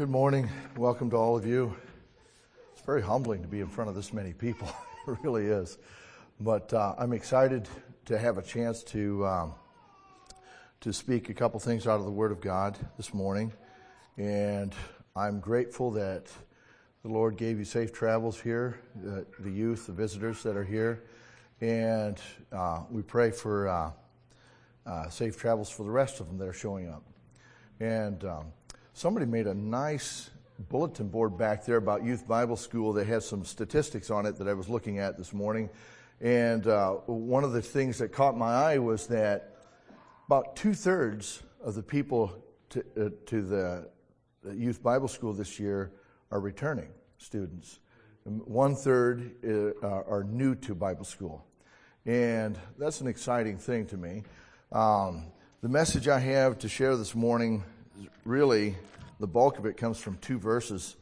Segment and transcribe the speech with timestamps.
[0.00, 0.48] Good morning.
[0.78, 1.76] Welcome to all of you.
[2.72, 4.66] It's very humbling to be in front of this many people.
[5.06, 5.76] it really is.
[6.40, 7.68] But uh, I'm excited
[8.06, 9.54] to have a chance to um,
[10.80, 13.52] to speak a couple things out of the Word of God this morning,
[14.16, 14.74] and
[15.14, 16.28] I'm grateful that
[17.02, 21.02] the Lord gave you safe travels here, uh, the youth, the visitors that are here,
[21.60, 22.18] and
[22.52, 23.90] uh, we pray for uh,
[24.86, 27.02] uh, safe travels for the rest of them that are showing up.
[27.80, 28.46] And um,
[29.00, 30.28] somebody made a nice
[30.68, 34.46] bulletin board back there about Youth Bible School that has some statistics on it that
[34.46, 35.70] I was looking at this morning.
[36.20, 39.56] And uh, one of the things that caught my eye was that
[40.26, 43.88] about two thirds of the people to, uh, to the,
[44.54, 45.92] Youth Bible School this year
[46.30, 47.78] are returning students.
[48.24, 49.34] One third
[49.82, 51.46] uh, are new to Bible school.
[52.04, 54.24] And that's an exciting thing to me.
[54.72, 55.32] Um,
[55.62, 57.64] the message I have to share this morning
[58.24, 58.76] really,
[59.18, 60.96] the bulk of it comes from two verses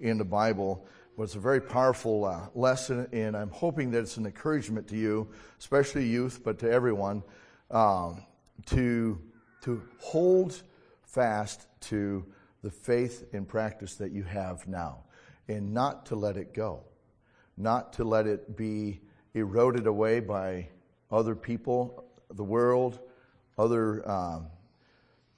[0.00, 0.86] in the Bible.
[1.16, 4.96] But it's a very powerful uh, lesson, and I'm hoping that it's an encouragement to
[4.96, 5.28] you,
[5.60, 7.22] especially youth, but to everyone,
[7.70, 8.24] um,
[8.66, 9.20] to
[9.62, 10.62] to hold
[11.04, 12.24] fast to
[12.62, 15.04] the faith and practice that you have now,
[15.48, 16.82] and not to let it go,
[17.56, 19.00] not to let it be
[19.34, 20.68] eroded away by
[21.10, 22.98] other people, the world,
[23.56, 24.48] other um,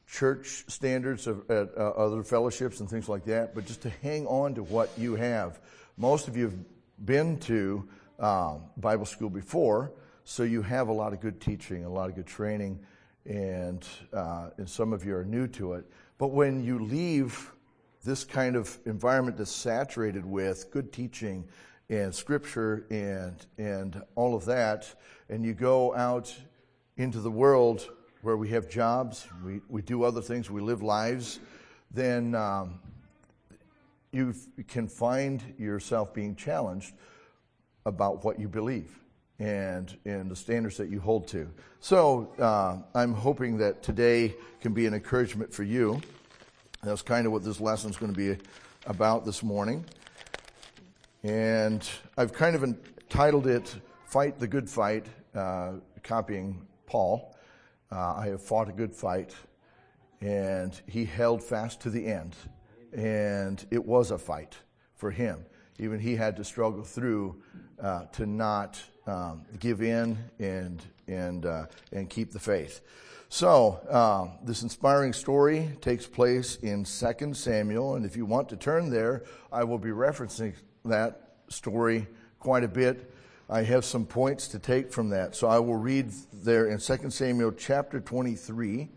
[0.06, 4.54] church standards of uh, other fellowships and things like that, but just to hang on
[4.54, 5.60] to what you have.
[5.96, 6.58] Most of you have
[7.04, 9.92] been to um, Bible school before,
[10.24, 12.78] so you have a lot of good teaching, a lot of good training,
[13.24, 15.84] and, uh, and some of you are new to it.
[16.18, 17.52] But when you leave
[18.04, 21.44] this kind of environment that's saturated with good teaching
[21.88, 24.92] and scripture and, and all of that,
[25.28, 26.34] and you go out
[26.96, 27.88] into the world
[28.26, 31.38] where we have jobs, we, we do other things, we live lives,
[31.92, 32.80] then um,
[34.10, 34.34] you
[34.66, 36.92] can find yourself being challenged
[37.84, 38.98] about what you believe
[39.38, 41.48] and, and the standards that you hold to.
[41.78, 46.00] So uh, I'm hoping that today can be an encouragement for you.
[46.82, 48.42] That's kind of what this lesson is going to be
[48.86, 49.84] about this morning.
[51.22, 53.72] And I've kind of entitled it
[54.04, 57.35] Fight the Good Fight, uh, copying Paul.
[57.90, 59.34] Uh, I have fought a good fight,
[60.20, 62.34] and he held fast to the end.
[62.92, 64.56] And it was a fight
[64.94, 65.44] for him.
[65.78, 67.42] Even he had to struggle through
[67.80, 72.80] uh, to not um, give in and and uh, and keep the faith.
[73.28, 78.56] So um, this inspiring story takes place in 2 Samuel, and if you want to
[78.56, 80.54] turn there, I will be referencing
[80.84, 82.06] that story
[82.38, 83.12] quite a bit
[83.48, 85.36] I have some points to take from that.
[85.36, 88.88] So I will read there in 2 Samuel chapter 23.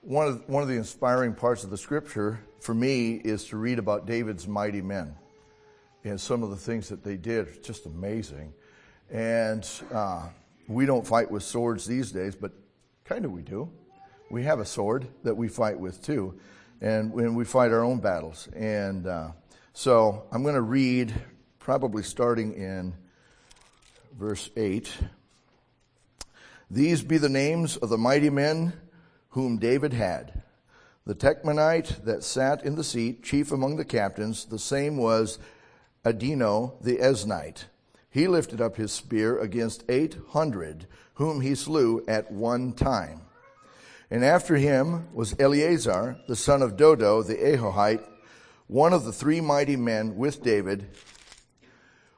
[0.00, 3.78] One of, one of the inspiring parts of the scripture for me is to read
[3.78, 5.14] about David's mighty men
[6.02, 7.46] and some of the things that they did.
[7.48, 8.54] It's just amazing.
[9.10, 10.28] And uh,
[10.66, 12.52] we don't fight with swords these days, but
[13.10, 13.68] Kind of we do.
[14.30, 16.38] We have a sword that we fight with too,
[16.80, 18.48] and when we fight our own battles.
[18.54, 19.30] And uh,
[19.72, 21.12] so I'm going to read,
[21.58, 22.94] probably starting in
[24.16, 24.96] verse 8.
[26.70, 28.74] These be the names of the mighty men
[29.30, 30.44] whom David had.
[31.04, 35.40] The Tachmonite that sat in the seat, chief among the captains, the same was
[36.04, 37.64] Adino the Eznite.
[38.10, 43.20] He lifted up his spear against eight hundred whom he slew at one time.
[44.10, 48.04] And after him was Eleazar, the son of Dodo, the Ahohite,
[48.66, 50.88] one of the three mighty men with David.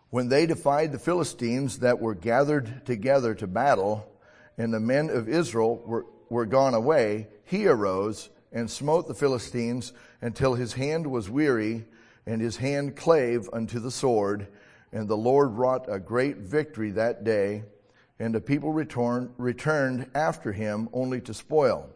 [0.09, 4.09] When they defied the Philistines that were gathered together to battle,
[4.57, 9.93] and the men of Israel were, were gone away, he arose and smote the Philistines
[10.21, 11.87] until his hand was weary,
[12.27, 14.49] and his hand clave unto the sword.
[14.93, 17.65] And the Lord wrought a great victory that day
[18.19, 21.89] and the people return, returned after him only to spoil.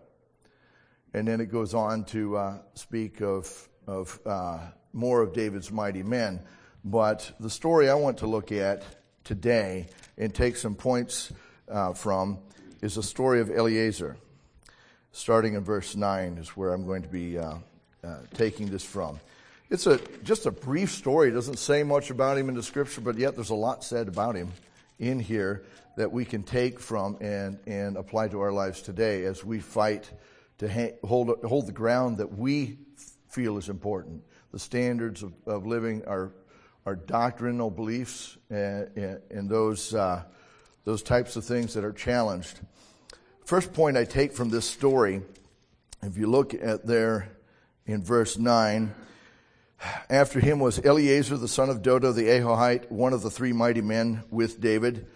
[1.14, 4.58] And then it goes on to uh, speak of, of uh,
[4.93, 6.40] more of David's mighty men.
[6.84, 8.82] But the story I want to look at
[9.25, 9.87] today
[10.19, 11.32] and take some points
[11.69, 12.38] uh, from
[12.82, 14.16] is the story of Eleazar.
[15.12, 17.54] Starting in verse 9 is where I'm going to be uh,
[18.04, 19.20] uh, taking this from.
[19.68, 21.30] It's a, just a brief story.
[21.30, 24.06] It doesn't say much about him in the scripture, but yet there's a lot said
[24.06, 24.52] about him
[25.00, 25.64] in here
[25.96, 30.08] that we can take from and, and apply to our lives today as we fight
[30.58, 32.78] to ha- hold, hold the ground that we
[33.28, 34.22] feel is important.
[34.52, 36.30] The standards of, of living are,
[36.84, 40.22] our doctrinal beliefs and, and those, uh,
[40.84, 42.60] those types of things that are challenged.
[43.44, 45.22] First point I take from this story,
[46.02, 47.36] if you look at there
[47.84, 48.94] in verse 9,
[50.11, 53.81] after him was Eleazar the son of Dodo the Ahohite, one of the three mighty
[53.82, 55.06] men with David.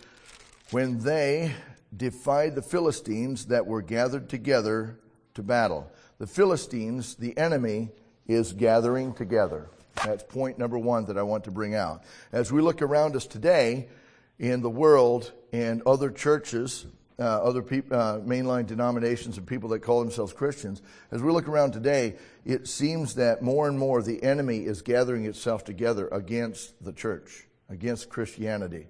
[0.71, 1.53] When they
[1.97, 4.99] defied the Philistines that were gathered together
[5.35, 5.91] to battle.
[6.19, 7.91] The Philistines, the enemy,
[8.27, 9.69] is gathering together.
[10.05, 12.05] That's point number one that I want to bring out.
[12.33, 13.89] As we look around us today
[14.39, 16.87] in the world and other churches,
[17.21, 20.81] uh, other peop- uh, mainline denominations and people that call themselves Christians,
[21.11, 25.27] as we look around today, it seems that more and more the enemy is gathering
[25.27, 28.87] itself together against the church, against Christianity,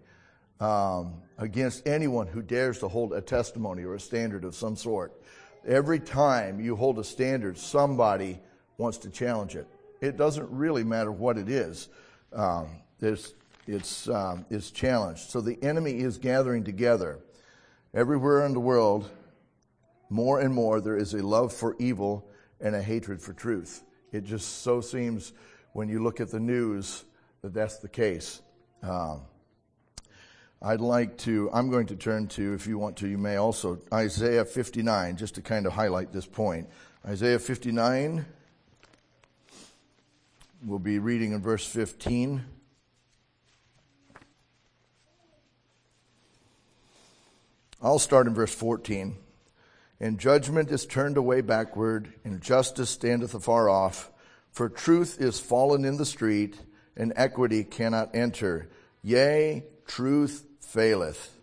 [0.60, 5.20] um, against anyone who dares to hold a testimony or a standard of some sort.
[5.66, 8.38] Every time you hold a standard, somebody
[8.78, 9.66] wants to challenge it.
[10.00, 11.88] It doesn't really matter what it is.
[12.32, 12.68] Um,
[13.00, 13.34] it's,
[13.66, 15.30] it's, um, it's challenged.
[15.30, 17.18] So the enemy is gathering together.
[17.92, 19.10] Everywhere in the world,
[20.10, 23.82] more and more, there is a love for evil and a hatred for truth.
[24.12, 25.32] It just so seems
[25.72, 27.04] when you look at the news
[27.42, 28.42] that that's the case.
[28.84, 29.22] Um,
[30.62, 33.80] I'd like to, I'm going to turn to, if you want to, you may also,
[33.92, 36.68] Isaiah 59, just to kind of highlight this point.
[37.04, 38.24] Isaiah 59,
[40.64, 42.44] we'll be reading in verse 15.
[47.82, 49.16] I'll start in verse 14.
[50.00, 54.10] And judgment is turned away backward, and justice standeth afar off.
[54.50, 56.58] For truth is fallen in the street,
[56.94, 58.68] and equity cannot enter.
[59.02, 61.38] Yea, truth faileth.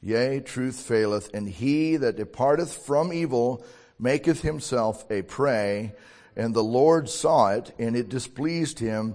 [0.00, 1.32] Yea, truth faileth.
[1.32, 3.64] And he that departeth from evil
[3.96, 5.94] maketh himself a prey.
[6.34, 9.14] And the Lord saw it, and it displeased him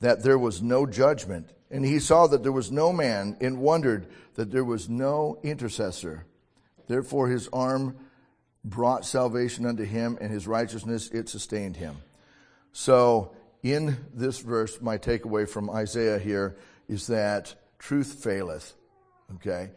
[0.00, 1.48] that there was no judgment.
[1.70, 4.06] And he saw that there was no man, and wondered
[4.40, 6.24] that there was no intercessor.
[6.86, 7.94] Therefore his arm
[8.64, 11.98] brought salvation unto him, and his righteousness it sustained him.
[12.72, 16.56] So, in this verse, my takeaway from Isaiah here
[16.88, 18.72] is that truth faileth.
[19.34, 19.72] Okay?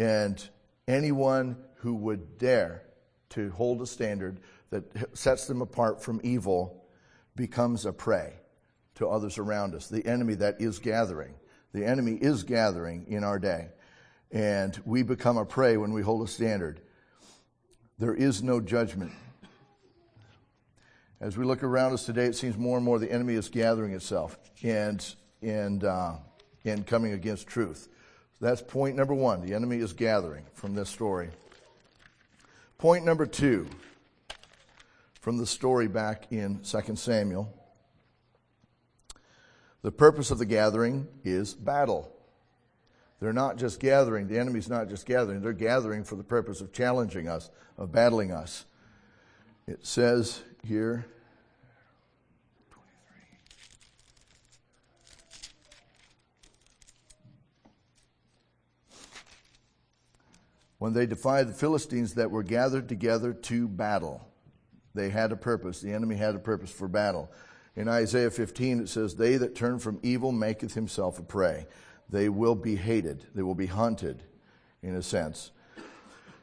[0.00, 0.48] And
[0.88, 2.82] anyone who would dare
[3.28, 4.40] to hold a standard
[4.70, 6.84] that sets them apart from evil
[7.36, 8.32] becomes a prey
[8.96, 9.86] to others around us.
[9.86, 11.34] The enemy that is gathering.
[11.72, 13.68] The enemy is gathering in our day.
[14.30, 16.80] And we become a prey when we hold a standard.
[17.98, 19.12] There is no judgment.
[21.20, 23.92] As we look around us today, it seems more and more the enemy is gathering
[23.92, 25.04] itself and,
[25.42, 26.14] and, uh,
[26.64, 27.88] and coming against truth.
[28.40, 29.44] That's point number one.
[29.44, 31.30] The enemy is gathering from this story.
[32.76, 33.68] Point number two
[35.20, 37.52] from the story back in 2 Samuel.
[39.82, 42.12] The purpose of the gathering is battle.
[43.20, 46.72] They're not just gathering, the enemy's not just gathering, they're gathering for the purpose of
[46.72, 48.64] challenging us, of battling us.
[49.66, 51.06] It says here,
[60.78, 64.26] when they defied the Philistines that were gathered together to battle.
[64.94, 65.80] They had a purpose.
[65.80, 67.30] The enemy had a purpose for battle.
[67.76, 71.66] In Isaiah 15, it says, They that turn from evil maketh himself a prey.
[72.08, 73.26] They will be hated.
[73.34, 74.22] They will be hunted,
[74.82, 75.50] in a sense.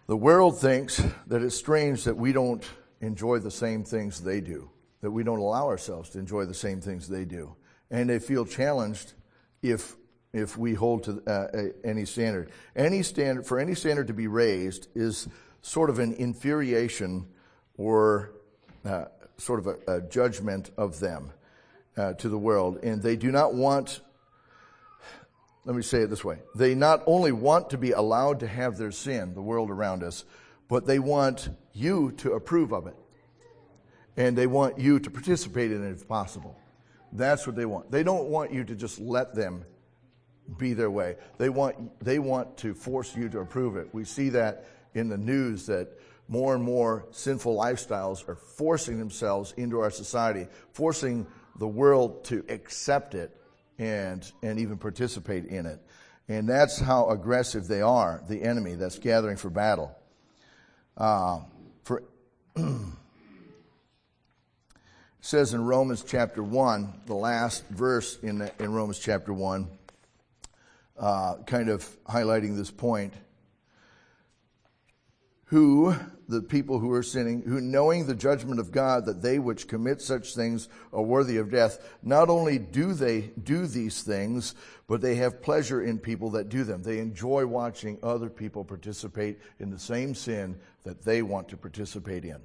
[0.08, 2.64] The world thinks that it's strange that we don't
[3.02, 4.70] enjoy the same things they do,
[5.02, 7.56] that we don't allow ourselves to enjoy the same things they do.
[7.90, 9.14] And they feel challenged
[9.62, 9.96] if
[10.36, 12.52] if we hold to uh, any standard.
[12.76, 15.30] Any standard, for any standard to be raised is
[15.62, 17.26] sort of an infuriation
[17.78, 18.34] or
[18.84, 19.06] uh,
[19.38, 21.32] sort of a, a, judgment of them
[21.96, 22.80] uh, to the world.
[22.84, 24.02] And they do not want,
[25.66, 28.78] let me say it this way, they not only want to be allowed to have
[28.78, 30.24] their sin, the world around us,
[30.68, 32.96] but they want you to approve of it.
[34.16, 36.56] And they want you to participate in it if possible.
[37.12, 37.92] That's what they want.
[37.92, 39.66] They don't want you to just let them
[40.58, 41.18] be their way.
[41.38, 43.90] They want, they want to force you to approve it.
[43.92, 45.90] We see that in the news that
[46.28, 51.26] more and more sinful lifestyles are forcing themselves into our society, forcing
[51.58, 53.36] the world to accept it
[53.78, 55.80] and, and even participate in it.
[56.28, 59.96] And that's how aggressive they are, the enemy that's gathering for battle.
[60.98, 61.42] Uh,
[61.84, 62.04] for
[65.22, 69.68] says in Romans chapter 1, the last verse in, the, in Romans chapter 1,
[70.98, 73.14] uh, kind of highlighting this point,
[75.46, 75.96] who
[76.28, 80.02] the people who are sinning, who knowing the judgment of God that they which commit
[80.02, 84.56] such things are worthy of death, not only do they do these things,
[84.88, 86.82] but they have pleasure in people that do them.
[86.82, 92.26] They enjoy watching other people participate in the same sin that they want to participate
[92.26, 92.42] in.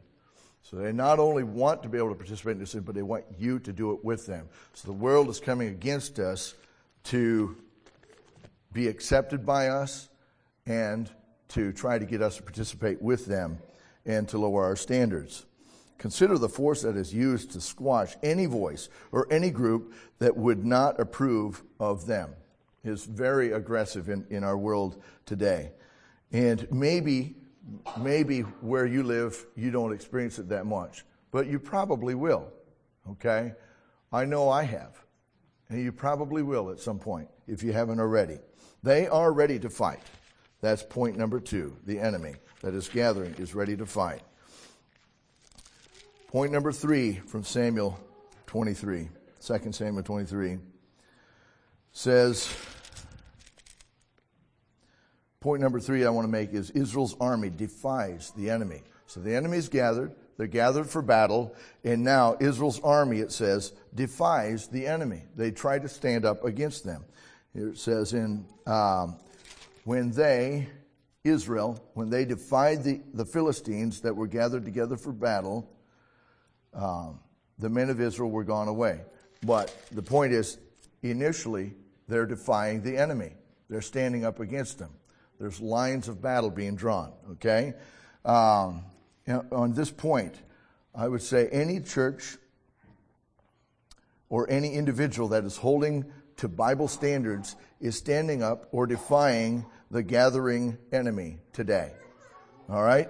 [0.63, 3.03] So they not only want to be able to participate in this sin, but they
[3.03, 4.49] want you to do it with them.
[4.75, 6.55] So the world is coming against us
[7.05, 7.57] to
[8.73, 10.09] be accepted by us
[10.67, 11.11] and
[11.49, 13.59] to try to get us to participate with them
[14.07, 15.47] and to lower our standards.
[15.99, 20.65] Consider the force that is used to squash any voice or any group that would
[20.65, 22.31] not approve of them.
[22.83, 25.73] Is very aggressive in, in our world today.
[26.33, 27.37] And maybe,
[27.99, 32.51] maybe where you live, you don't experience it that much, but you probably will.
[33.11, 33.53] Okay?
[34.11, 35.05] I know I have.
[35.69, 38.39] And you probably will at some point if you haven't already.
[38.83, 40.01] They are ready to fight.
[40.63, 41.77] That's point number two.
[41.85, 44.23] The enemy that is gathering is ready to fight.
[46.29, 47.99] Point number three from Samuel
[48.47, 49.09] 23,
[49.45, 50.59] 2 Samuel 23,
[51.93, 52.55] says,
[55.41, 58.83] point number three I want to make is Israel's army defies the enemy.
[59.07, 63.73] So the enemy is gathered, they're gathered for battle, and now Israel's army, it says,
[63.95, 65.23] defies the enemy.
[65.35, 67.05] They try to stand up against them.
[67.55, 69.17] It says in um,
[69.85, 70.69] when they,
[71.25, 75.71] Israel, when they defied the, the Philistines that were gathered together for battle,
[76.73, 77.21] um,
[77.59, 79.03] the men of Israel were gone away.
[79.43, 80.59] But the point is,
[81.03, 81.75] initially,
[82.09, 83.33] they're defying the enemy.
[83.69, 84.91] They're standing up against them.
[85.39, 87.75] There's lines of battle being drawn, okay?
[88.25, 88.85] Um,
[89.53, 90.35] on this point,
[90.95, 92.37] I would say any church
[94.29, 100.03] or any individual that is holding to Bible standards is standing up or defying the
[100.03, 101.93] gathering enemy today.
[102.69, 103.09] All right?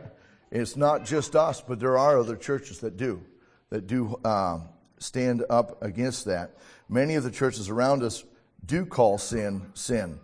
[0.51, 3.23] It's not just us, but there are other churches that do,
[3.69, 4.69] that do um,
[4.99, 6.57] stand up against that.
[6.89, 8.25] Many of the churches around us
[8.65, 10.19] do call sin sin.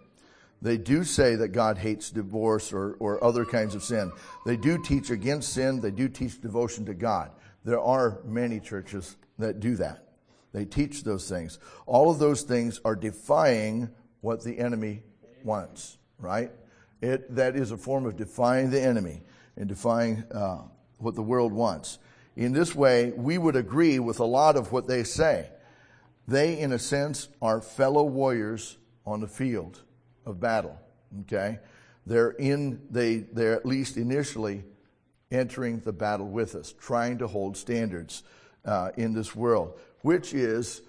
[0.63, 4.11] They do say that God hates divorce or, or other kinds of sin.
[4.47, 5.81] They do teach against sin.
[5.81, 7.31] They do teach devotion to God.
[7.65, 10.07] There are many churches that do that.
[10.53, 11.59] They teach those things.
[11.85, 13.91] All of those things are defying
[14.23, 15.03] what the enemy
[15.45, 16.51] wants, right?
[17.01, 19.23] It, that is a form of defying the enemy
[19.57, 20.63] and defying uh,
[20.99, 21.99] what the world wants.
[22.37, 25.51] In this way, we would agree with a lot of what they say.
[26.29, 29.83] They, in a sense, are fellow warriors on the field
[30.25, 30.79] of battle.
[31.23, 31.61] Okay?
[32.05, 34.65] They're in, they, they're at least initially
[35.31, 38.23] entering the battle with us, trying to hold standards
[38.65, 40.83] uh, in this world, which is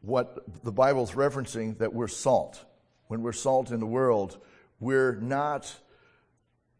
[0.00, 2.64] what the Bible's referencing that we're salt.
[3.08, 4.38] When we're salt in the world,
[4.80, 5.74] we're not,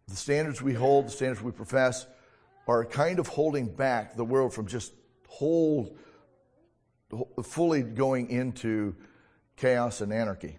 [0.07, 2.07] the standards we hold, the standards we profess,
[2.67, 4.93] are kind of holding back the world from just
[5.27, 5.97] whole,
[7.43, 8.95] fully going into
[9.57, 10.59] chaos and anarchy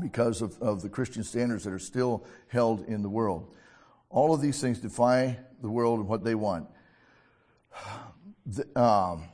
[0.00, 3.54] because of, of the Christian standards that are still held in the world.
[4.10, 6.68] All of these things defy the world and what they want.
[8.46, 9.24] The, um,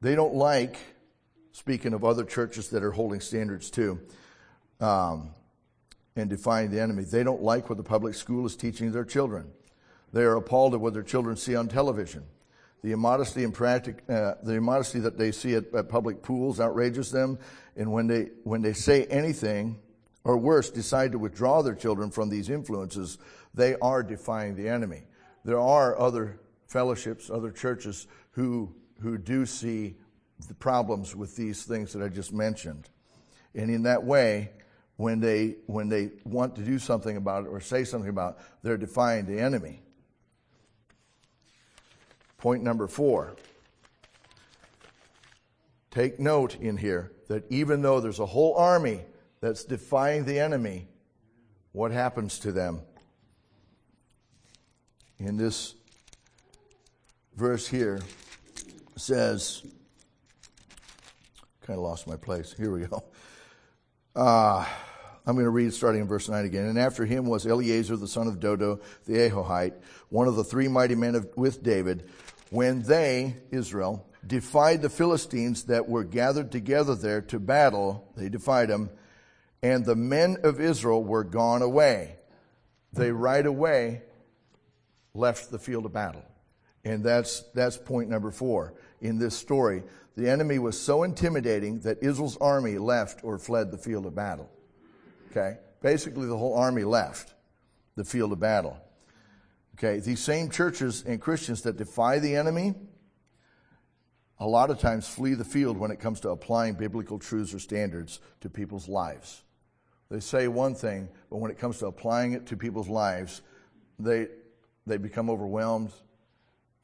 [0.00, 0.76] they don't like,
[1.60, 4.00] speaking of other churches that are holding standards too,
[4.80, 5.28] um,
[6.16, 7.04] and defying the enemy.
[7.04, 9.46] They don't like what the public school is teaching their children.
[10.14, 12.24] They are appalled at what their children see on television.
[12.82, 17.12] The immodesty and practic, uh, the immodesty that they see at, at public pools outrages
[17.12, 17.38] them,
[17.76, 19.78] and when they when they say anything,
[20.24, 23.18] or worse, decide to withdraw their children from these influences,
[23.52, 25.02] they are defying the enemy.
[25.44, 29.96] There are other fellowships, other churches who who do see
[30.46, 32.88] the problems with these things that I just mentioned,
[33.54, 34.50] and in that way,
[34.96, 38.44] when they, when they want to do something about it or say something about it,
[38.62, 39.80] they're defying the enemy.
[42.36, 43.34] Point number four.
[45.90, 49.00] Take note in here that even though there's a whole army
[49.40, 50.88] that's defying the enemy,
[51.72, 52.82] what happens to them?
[55.18, 55.74] In this
[57.36, 58.00] verse here
[58.96, 59.62] says,
[61.70, 62.52] kind of lost my place.
[62.52, 63.04] Here we go.
[64.16, 64.66] Uh,
[65.24, 66.64] I'm going to read starting in verse 9 again.
[66.64, 69.74] And after him was Eleazar, the son of Dodo, the Ahohite,
[70.08, 72.10] one of the three mighty men of, with David,
[72.50, 78.04] when they, Israel, defied the Philistines that were gathered together there to battle.
[78.16, 78.90] They defied them.
[79.62, 82.16] And the men of Israel were gone away.
[82.92, 84.02] They right away
[85.14, 86.24] left the field of battle.
[86.84, 89.84] And that's, that's point number four in this story.
[90.16, 94.50] The enemy was so intimidating that Israel's army left or fled the field of battle.
[95.30, 95.58] Okay?
[95.80, 97.34] Basically, the whole army left
[97.96, 98.76] the field of battle.
[99.76, 102.74] Okay, these same churches and Christians that defy the enemy
[104.38, 107.58] a lot of times flee the field when it comes to applying biblical truths or
[107.58, 109.42] standards to people's lives.
[110.10, 113.42] They say one thing, but when it comes to applying it to people's lives,
[113.98, 114.28] they,
[114.86, 115.92] they become overwhelmed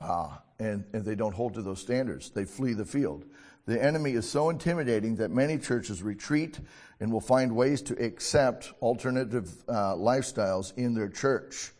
[0.00, 2.30] uh, and, and they don't hold to those standards.
[2.30, 3.24] They flee the field.
[3.66, 6.60] The enemy is so intimidating that many churches retreat
[7.00, 11.72] and will find ways to accept alternative uh, lifestyles in their church.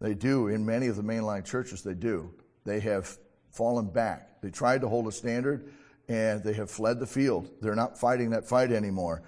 [0.00, 1.82] They do in many of the mainline churches.
[1.82, 2.32] They do.
[2.64, 3.18] They have
[3.50, 4.40] fallen back.
[4.40, 5.70] They tried to hold a standard
[6.08, 7.50] and they have fled the field.
[7.60, 9.22] They're not fighting that fight anymore.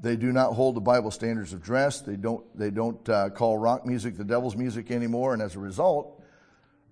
[0.00, 2.00] They do not hold the Bible standards of dress.
[2.00, 5.34] They don't, they don't uh, call rock music the devil's music anymore.
[5.34, 6.22] And as a result,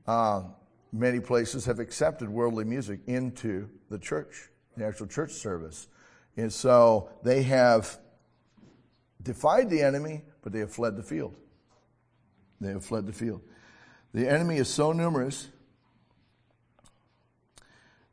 [0.07, 0.43] uh,
[0.93, 5.89] many places have accepted worldly music into the church, the actual church service.
[6.37, 7.99] And so they have
[9.23, 11.35] defied the enemy, but they have fled the field.
[12.61, 13.43] They have fled the field.
[14.13, 15.49] The enemy is so numerous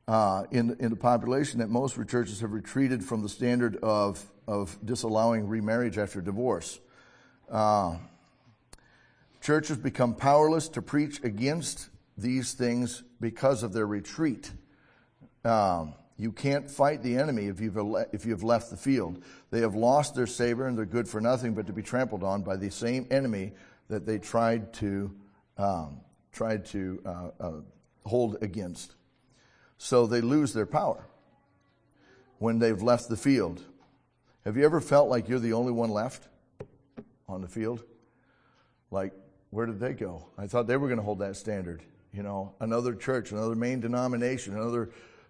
[0.07, 4.77] uh, in, in the population that most churches have retreated from the standard of, of
[4.83, 6.79] disallowing remarriage after divorce.
[7.49, 7.97] Uh,
[9.41, 11.89] churches become powerless to preach against
[12.21, 14.51] these things because of their retreat.
[15.43, 17.77] Um, you can't fight the enemy if you've,
[18.11, 19.23] if you've left the field.
[19.51, 22.41] They have lost their savor and they're good for nothing but to be trampled on
[22.41, 23.53] by the same enemy
[23.87, 25.15] that they tried to,
[25.57, 27.51] um, tried to uh, uh,
[28.05, 28.95] hold against
[29.77, 31.05] so they lose their power
[32.37, 33.63] when they've left the field.
[34.43, 36.27] Have you ever felt like you're the only one left
[37.27, 37.83] on the field?
[38.91, 39.13] Like,
[39.51, 40.27] where did they go?
[40.37, 41.81] I thought they were going to hold that standard.
[42.13, 44.89] You know, another church, another main denomination, another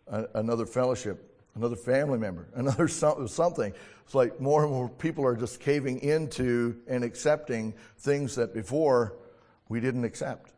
[0.10, 3.74] uh, another fellowship, another family member, another something.
[4.06, 9.14] It's like more and more people are just caving into and accepting things that before
[9.68, 10.52] we didn't accept.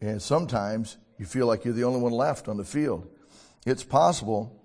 [0.00, 3.08] And sometimes you feel like you're the only one left on the field.
[3.66, 4.62] It's possible,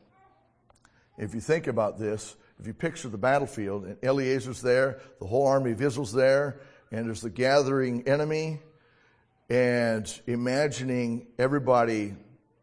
[1.18, 5.48] if you think about this, if you picture the battlefield and Eliezer's there, the whole
[5.48, 8.60] army of Israel's there, and there's the gathering enemy,
[9.50, 12.16] and imagining everybody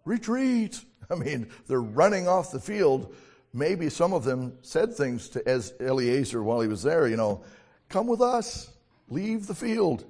[0.04, 0.80] retreat.
[1.10, 3.14] I mean, they're running off the field.
[3.52, 7.44] Maybe some of them said things to as Eliezer while he was there, you know,
[7.88, 8.70] come with us,
[9.08, 10.04] leave the field.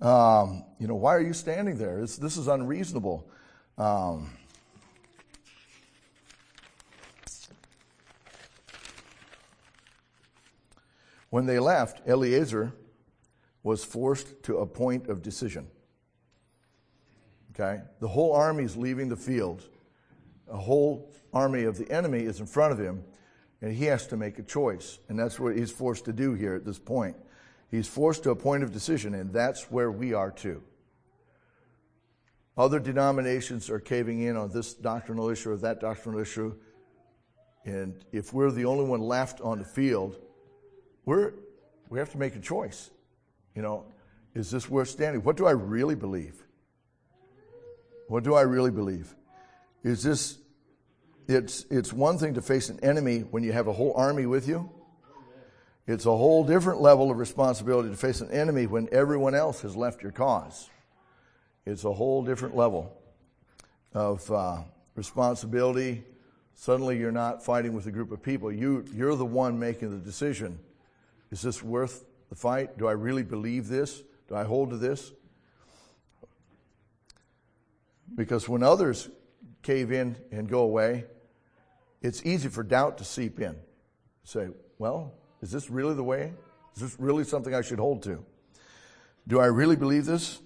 [0.00, 2.00] Um, you know, why are you standing there?
[2.00, 3.28] It's, this is unreasonable.
[3.78, 4.30] Um,
[11.30, 12.72] when they left, Eliezer
[13.62, 15.68] was forced to a point of decision.
[17.54, 17.80] Okay?
[18.00, 19.62] The whole army is leaving the field.
[20.50, 23.04] A whole army of the enemy is in front of him,
[23.60, 24.98] and he has to make a choice.
[25.08, 27.16] And that's what he's forced to do here at this point.
[27.70, 30.62] He's forced to a point of decision, and that's where we are too.
[32.56, 36.54] Other denominations are caving in on this doctrinal issue or that doctrinal issue.
[37.64, 40.18] And if we're the only one left on the field,
[41.06, 41.32] we're,
[41.88, 42.90] we have to make a choice.
[43.54, 43.86] You know,
[44.34, 45.22] is this worth standing?
[45.22, 46.44] What do I really believe?
[48.08, 49.14] What do I really believe?
[49.82, 50.38] Is this,
[51.28, 54.46] it's, it's one thing to face an enemy when you have a whole army with
[54.46, 54.70] you.
[55.86, 59.74] It's a whole different level of responsibility to face an enemy when everyone else has
[59.74, 60.70] left your cause.
[61.66, 62.96] It's a whole different level
[63.92, 64.58] of uh,
[64.94, 66.04] responsibility.
[66.54, 68.52] Suddenly you're not fighting with a group of people.
[68.52, 70.58] You, you're the one making the decision.
[71.32, 72.78] Is this worth the fight?
[72.78, 74.02] Do I really believe this?
[74.28, 75.12] Do I hold to this?
[78.14, 79.08] Because when others
[79.62, 81.04] cave in and go away,
[82.00, 83.56] it's easy for doubt to seep in.
[84.24, 84.48] Say,
[84.78, 86.32] well, is this really the way?
[86.74, 88.24] Is this really something I should hold to?
[89.26, 90.40] Do I really believe this?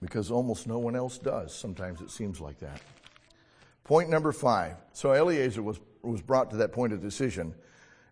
[0.00, 1.54] Because almost no one else does.
[1.54, 2.80] Sometimes it seems like that.
[3.84, 4.76] Point number five.
[4.92, 7.54] So Eliezer was, was brought to that point of decision.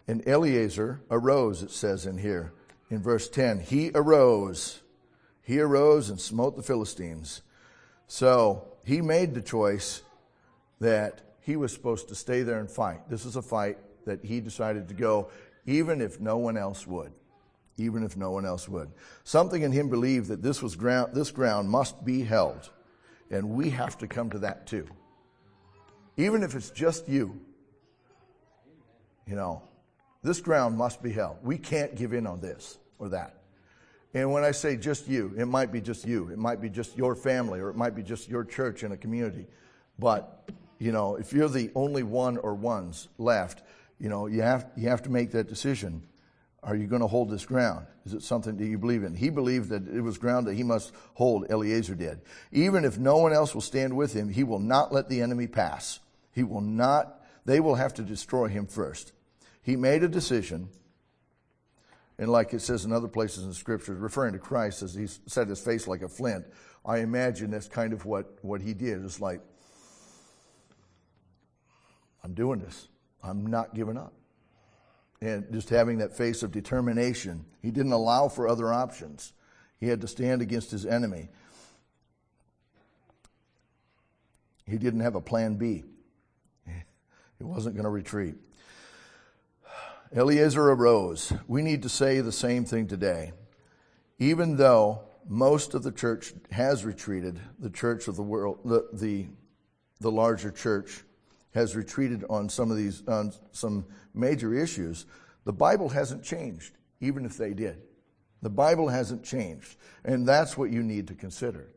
[0.09, 2.53] And Eliezer arose, it says in here,
[2.91, 3.61] in verse 10.
[3.61, 4.81] He arose.
[5.43, 7.43] He arose and smote the Philistines.
[8.07, 10.03] So he made the choice
[10.81, 13.09] that he was supposed to stay there and fight.
[13.09, 15.31] This is a fight that he decided to go,
[15.67, 17.13] even if no one else would.
[17.79, 18.91] Even if no one else would.
[19.25, 22.71] Something in him believed that this was ground, this ground must be held.
[23.31, 24.87] And we have to come to that too.
[26.17, 27.39] Even if it's just you.
[29.27, 29.63] You know,
[30.23, 31.37] this ground must be held.
[31.43, 33.35] We can't give in on this or that.
[34.17, 36.31] And when I say just you, it might be just you.
[36.31, 38.97] It might be just your family or it might be just your church in a
[38.97, 39.47] community.
[39.99, 43.63] But, you know, if you're the only one or ones left,
[44.01, 46.03] you know, you have, you have to make that decision.
[46.63, 47.87] are you going to hold this ground?
[48.07, 49.15] Is it something that you believe in?
[49.15, 52.23] He believed that it was ground that he must hold, Eliezer did.
[52.53, 55.47] Even if no one else will stand with him, he will not let the enemy
[55.47, 56.01] pass.
[56.33, 59.13] He will not, they will have to destroy him first.
[59.63, 60.71] He made a decision,
[62.19, 65.49] and like it says in other places in scriptures, referring to Christ as he set
[65.49, 66.47] his face like a flint,
[66.85, 69.05] I imagine that's kind of what, what he did.
[69.05, 69.41] It's like,
[72.25, 72.89] I'm doing this.
[73.23, 74.13] I'm not giving up
[75.21, 77.45] and just having that face of determination.
[77.63, 79.33] He didn't allow for other options.
[79.79, 81.29] He had to stand against his enemy.
[84.67, 85.85] He didn't have a plan B.
[87.39, 88.35] He wasn't going to retreat.
[90.17, 91.31] Eliezer arose.
[91.47, 93.33] We need to say the same thing today.
[94.19, 99.27] Even though most of the church has retreated, the church of the world, the, the,
[100.01, 101.03] the larger church
[101.53, 105.05] has retreated on some of these, on some major issues,
[105.45, 107.83] the Bible hasn't changed, even if they did.
[108.41, 109.77] The Bible hasn't changed.
[110.03, 111.69] And that's what you need to consider.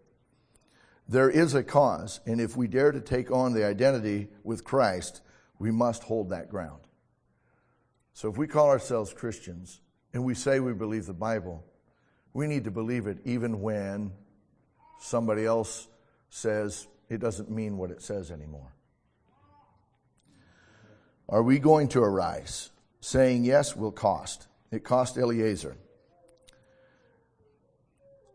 [1.10, 5.19] There is a cause, and if we dare to take on the identity with Christ,
[5.58, 6.80] we must hold that ground.
[8.20, 9.80] So if we call ourselves Christians
[10.12, 11.64] and we say we believe the Bible,
[12.34, 14.12] we need to believe it even when
[15.00, 15.88] somebody else
[16.30, 18.76] says it doesn't mean what it says anymore.
[21.30, 22.72] Are we going to arise?
[23.00, 24.48] Saying yes will cost.
[24.70, 25.78] It cost Eliezer.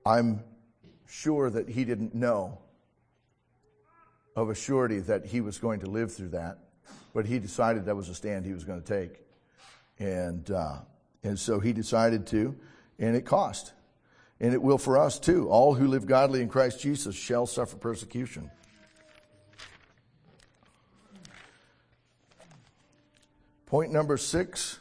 [0.07, 0.43] I'm
[1.07, 2.57] sure that he didn't know
[4.35, 6.57] of a surety that he was going to live through that,
[7.13, 9.24] but he decided that was a stand he was going to take.
[9.99, 10.79] And, uh,
[11.23, 12.57] and so he decided to,
[12.99, 13.73] and it cost.
[14.41, 15.49] And it will for us too.
[15.49, 18.51] All who live godly in Christ Jesus shall suffer persecution.
[23.67, 24.79] Point number six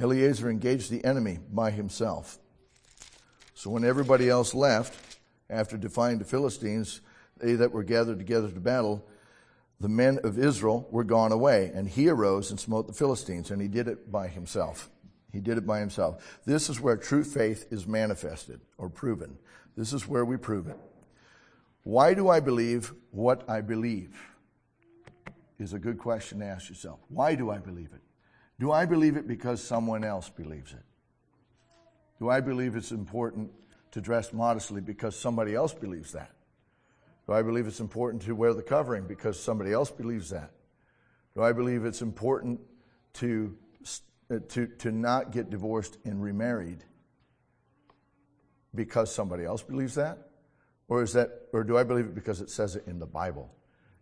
[0.00, 2.38] Eliezer engaged the enemy by himself.
[3.54, 5.18] So when everybody else left,
[5.50, 7.02] after defying the Philistines,
[7.36, 9.06] they that were gathered together to battle,
[9.80, 13.60] the men of Israel were gone away, and he arose and smote the Philistines, and
[13.62, 14.90] he did it by himself.
[15.32, 16.40] He did it by himself.
[16.44, 19.38] This is where true faith is manifested or proven.
[19.76, 20.76] This is where we prove it.
[21.82, 24.18] Why do I believe what I believe?
[25.60, 27.00] is a good question to ask yourself.
[27.08, 28.00] Why do I believe it?
[28.58, 30.82] Do I believe it because someone else believes it?
[32.18, 33.50] Do I believe it's important
[33.92, 36.30] to dress modestly because somebody else believes that?
[37.30, 40.50] Do I believe it's important to wear the covering because somebody else believes that?
[41.36, 42.60] Do I believe it's important
[43.14, 43.56] to,
[44.30, 46.82] uh, to, to not get divorced and remarried
[48.74, 50.18] because somebody else believes that?
[50.88, 53.54] Or is that, or do I believe it because it says it in the Bible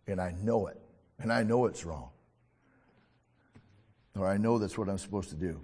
[0.07, 0.81] and I know it?
[1.19, 2.09] and I know it's wrong.
[4.15, 5.61] Or I know that's what I'm supposed to do.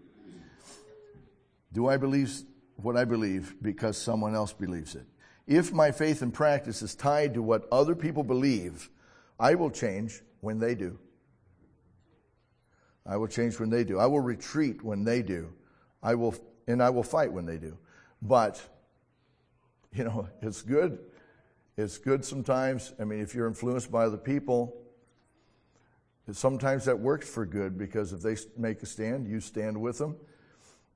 [1.73, 2.31] Do I believe
[2.75, 5.05] what I believe because someone else believes it?
[5.47, 8.89] If my faith and practice is tied to what other people believe,
[9.39, 10.97] I will change when they do.
[13.05, 13.99] I will change when they do.
[13.99, 15.53] I will retreat when they do.
[16.01, 16.35] I will,
[16.67, 17.77] and I will fight when they do.
[18.21, 18.61] But,
[19.93, 20.99] you know, it's good.
[21.77, 22.93] It's good sometimes.
[22.99, 24.85] I mean, if you're influenced by other people,
[26.31, 30.15] Sometimes that works for good because if they make a stand, you stand with them.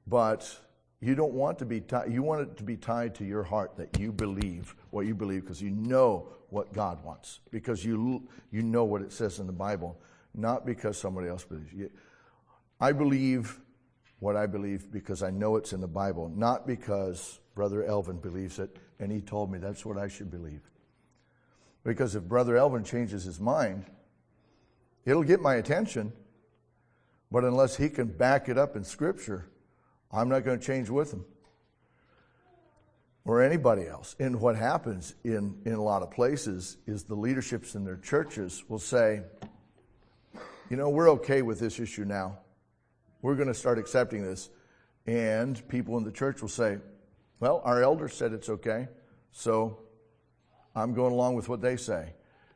[0.08, 0.60] But
[1.02, 3.78] you don't want to be tied, you want it to be tied to your heart
[3.78, 8.62] that you believe what you believe because you know what God wants, because you, you
[8.62, 9.98] know what it says in the Bible,
[10.34, 11.92] not because somebody else believes.
[12.82, 13.60] I believe
[14.20, 18.60] what I believe because I know it's in the Bible, not because Brother Elvin believes
[18.60, 20.62] it and he told me that's what I should believe.
[21.84, 23.86] Because if Brother Elvin changes his mind,
[25.06, 26.14] It'll get my attention,
[27.32, 29.48] but unless he can back it up in Scripture,
[30.12, 31.26] I'm not going to change with them
[33.26, 34.16] or anybody else.
[34.20, 38.64] And what happens in, in a lot of places is the leaderships in their churches
[38.68, 39.22] will say,
[40.70, 42.40] you know, we're okay with this issue now.
[43.22, 44.50] We're going to start accepting this.
[45.06, 46.78] And people in the church will say,
[47.40, 48.88] well, our elders said it's okay,
[49.32, 49.80] so
[50.76, 52.14] I'm going along with what they say.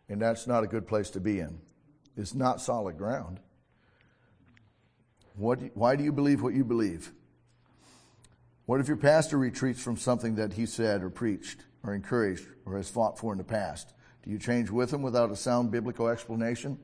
[0.10, 1.60] And that's not a good place to be in
[2.18, 3.39] It's not solid ground.
[5.36, 7.12] What, why do you believe what you believe?
[8.65, 12.78] What if your pastor retreats from something that he said or preached or encouraged or
[12.78, 13.93] has fought for in the past?
[14.23, 16.80] Do you change with him without a sound biblical explanation?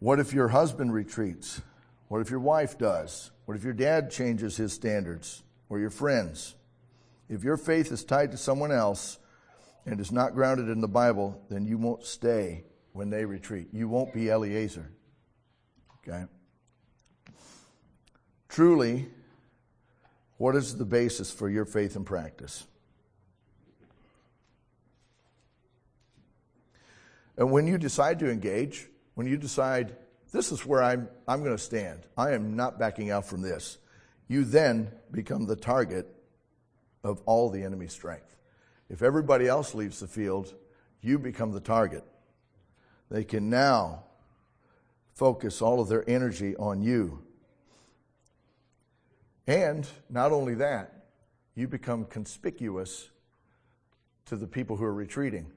[0.00, 1.62] What if your husband retreats?
[2.08, 3.30] What if your wife does?
[3.46, 6.56] What if your dad changes his standards or your friends?
[7.30, 9.18] If your faith is tied to someone else
[9.86, 13.68] and is not grounded in the Bible, then you won't stay when they retreat.
[13.72, 14.90] You won't be Eliezer.
[16.06, 16.24] Okay?
[18.50, 19.08] Truly,
[20.36, 22.66] what is the basis for your faith and practice?
[27.36, 29.96] And when you decide to engage, when you decide,
[30.32, 33.78] this is where I'm, I'm going to stand, I am not backing out from this,
[34.28, 36.12] you then become the target
[37.02, 38.36] of all the enemy's strength.
[38.88, 40.54] If everybody else leaves the field,
[41.00, 42.04] you become the target.
[43.10, 44.04] They can now
[45.12, 47.22] focus all of their energy on you.
[49.46, 51.04] And not only that,
[51.54, 53.10] you become conspicuous
[54.26, 55.50] to the people who are retreating.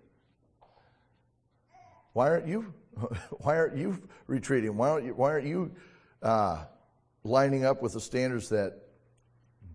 [2.14, 2.74] Why aren't you?
[3.40, 4.76] Why aren't you retreating?
[4.76, 5.14] Why aren't you?
[5.14, 5.72] Why aren't you
[6.22, 6.66] uh,
[7.24, 8.78] lining up with the standards that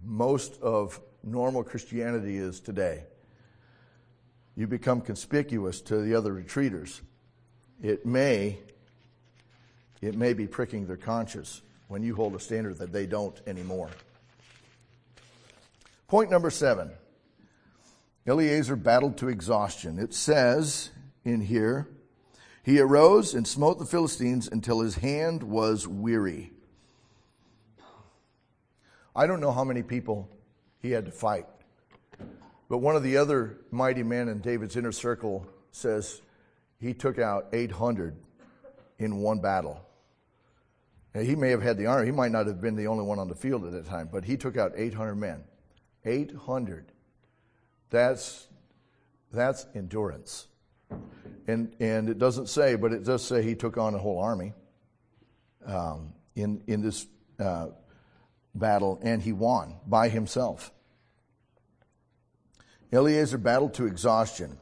[0.04, 3.04] most of normal Christianity is today?
[4.56, 7.00] You become conspicuous to the other retreaters.
[7.82, 8.58] It may,
[10.02, 11.62] it may be pricking their conscience
[11.92, 13.90] when you hold a standard that they don't anymore.
[16.08, 16.90] Point number seven.
[18.26, 19.98] Eleazar battled to exhaustion.
[19.98, 20.90] It says
[21.22, 21.86] in here,
[22.62, 26.52] he arose and smote the Philistines until his hand was weary.
[29.14, 30.30] I don't know how many people
[30.80, 31.44] he had to fight,
[32.70, 36.22] but one of the other mighty men in David's inner circle says
[36.80, 38.16] he took out 800
[38.98, 39.84] in one battle.
[41.14, 43.28] He may have had the army, he might not have been the only one on
[43.28, 45.44] the field at that time, but he took out 800 men.
[46.04, 46.90] 800.
[47.90, 48.46] That's,
[49.30, 50.48] that's endurance.
[51.46, 54.54] And, and it doesn't say, but it does say he took on a whole army
[55.66, 57.06] um, in, in this
[57.38, 57.68] uh,
[58.54, 60.72] battle, and he won by himself.
[62.90, 64.58] Eleazar battled to exhaustion.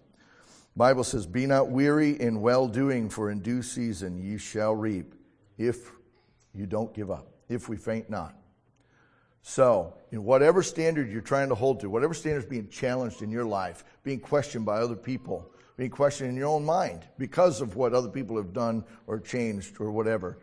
[0.76, 5.14] Bible says, Be not weary in well doing, for in due season ye shall reap,
[5.58, 5.92] if
[6.54, 8.34] you don't give up, if we faint not.
[9.42, 13.30] So, in whatever standard you're trying to hold to, whatever standard is being challenged in
[13.30, 17.74] your life, being questioned by other people, being questioned in your own mind because of
[17.74, 20.38] what other people have done or changed or whatever.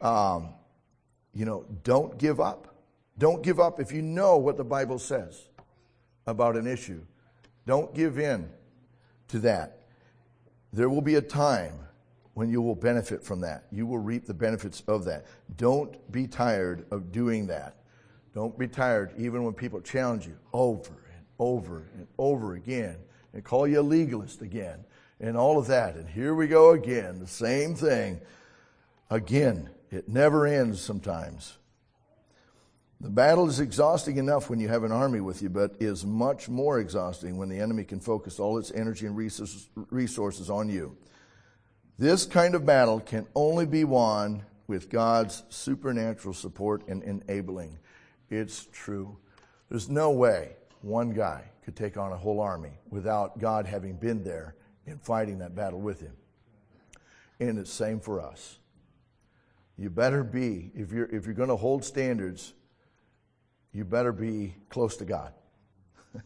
[0.00, 0.48] Um,
[1.32, 2.74] you know, don't give up.
[3.18, 5.48] Don't give up if you know what the Bible says
[6.26, 7.02] about an issue.
[7.66, 8.50] Don't give in
[9.28, 9.82] to that.
[10.72, 11.74] There will be a time
[12.40, 13.66] when you will benefit from that.
[13.70, 15.26] You will reap the benefits of that.
[15.58, 17.76] Don't be tired of doing that.
[18.34, 22.96] Don't be tired even when people challenge you over and over and over again
[23.34, 24.82] and call you a legalist again
[25.20, 25.96] and all of that.
[25.96, 28.22] And here we go again, the same thing.
[29.10, 31.58] Again, it never ends sometimes.
[33.02, 36.48] The battle is exhausting enough when you have an army with you, but is much
[36.48, 40.96] more exhausting when the enemy can focus all its energy and resources on you.
[42.00, 47.78] This kind of battle can only be won with God's supernatural support and enabling.
[48.30, 49.18] It's true.
[49.68, 54.24] There's no way one guy could take on a whole army without God having been
[54.24, 54.54] there
[54.86, 56.14] and fighting that battle with him.
[57.38, 58.58] And it's same for us.
[59.76, 62.54] You better be, if you're, if you're going to hold standards,
[63.74, 65.34] you better be close to God.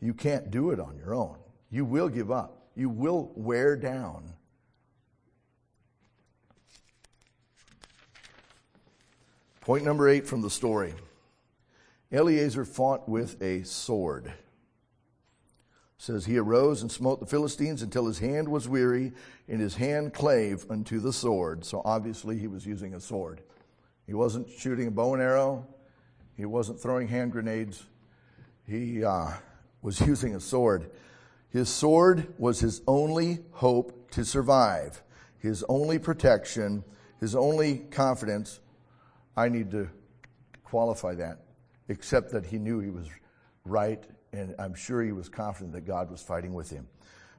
[0.00, 1.36] you can't do it on your own.
[1.68, 2.68] You will give up.
[2.76, 4.35] You will wear down.
[9.66, 10.94] Point number eight from the story
[12.12, 14.32] Eleazar fought with a sword
[15.98, 19.12] says he arose and smote the Philistines until his hand was weary
[19.48, 21.64] and his hand clave unto the sword.
[21.64, 23.40] So obviously he was using a sword.
[24.06, 25.66] He wasn't shooting a bow and arrow.
[26.36, 27.82] He wasn't throwing hand grenades.
[28.68, 29.32] He uh,
[29.82, 30.92] was using a sword.
[31.50, 35.02] His sword was his only hope to survive,
[35.40, 36.84] his only protection,
[37.18, 38.60] his only confidence.
[39.36, 39.88] I need to
[40.64, 41.40] qualify that,
[41.88, 43.08] except that he knew he was
[43.64, 46.86] right and I'm sure he was confident that God was fighting with him.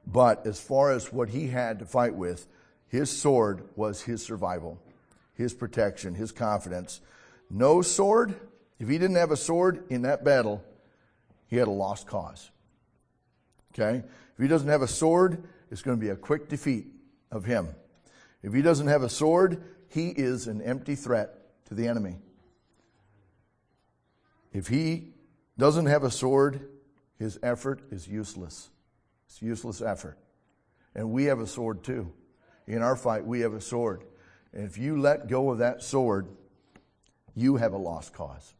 [0.06, 2.46] But as far as what he had to fight with,
[2.88, 4.80] his sword was his survival,
[5.34, 7.00] his protection, his confidence.
[7.50, 8.34] No sword,
[8.78, 10.64] if he didn't have a sword in that battle,
[11.46, 12.50] he had a lost cause.
[13.72, 13.98] Okay?
[13.98, 16.86] If he doesn't have a sword, it's going to be a quick defeat
[17.30, 17.68] of him.
[18.42, 21.37] If he doesn't have a sword, he is an empty threat
[21.68, 22.16] to the enemy.
[24.52, 25.12] If he
[25.58, 26.68] doesn't have a sword,
[27.18, 28.70] his effort is useless.
[29.26, 30.18] It's useless effort.
[30.94, 32.12] And we have a sword too.
[32.66, 34.02] In our fight, we have a sword.
[34.52, 36.26] And if you let go of that sword,
[37.34, 38.54] you have a lost cause.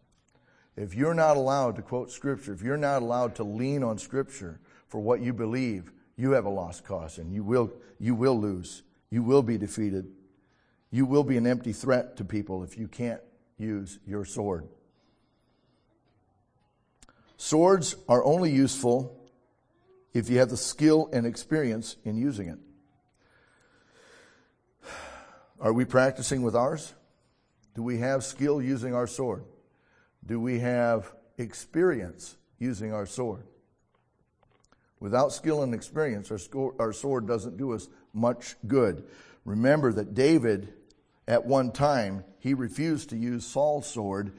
[0.77, 4.61] If you're not allowed to quote Scripture, if you're not allowed to lean on Scripture
[4.87, 8.83] for what you believe, you have a lost cause and you will, you will lose.
[9.11, 10.07] You will be defeated.
[10.91, 13.21] You will be an empty threat to people if you can't
[13.59, 14.69] use your sword.
[17.37, 19.15] Swords are only useful
[20.13, 22.59] if you have the skill and experience in using it.
[25.61, 26.95] Are we practicing with ours?
[27.75, 29.45] Do we have skill using our sword?
[30.27, 33.45] Do we have experience using our sword?
[35.01, 39.05] Without skill and experience, our, sword doesn't do us much good.
[39.45, 40.73] Remember that David,
[41.29, 44.33] at one time, he refused to use Saul's sword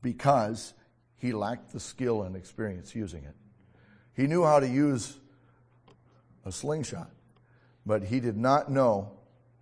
[0.00, 0.72] because
[1.18, 3.34] he lacked the skill and experience using it.
[4.16, 5.20] He knew how to use
[6.46, 7.10] a slingshot,
[7.84, 9.12] but he did not know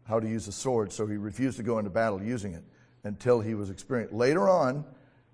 [0.07, 2.63] how to use a sword, so he refused to go into battle using it
[3.03, 4.15] until he was experienced.
[4.15, 4.85] Later on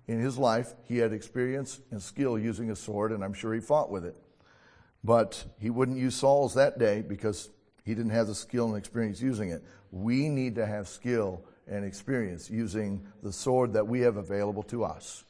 [0.07, 3.59] in his life, he had experience and skill using a sword, and I'm sure he
[3.59, 4.15] fought with it.
[5.03, 7.51] But he wouldn't use Saul's that day because
[7.85, 9.63] he didn't have the skill and experience using it.
[9.91, 14.83] We need to have skill and experience using the sword that we have available to
[14.83, 15.23] us,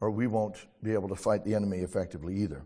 [0.00, 2.62] or we won't be able to fight the enemy effectively either.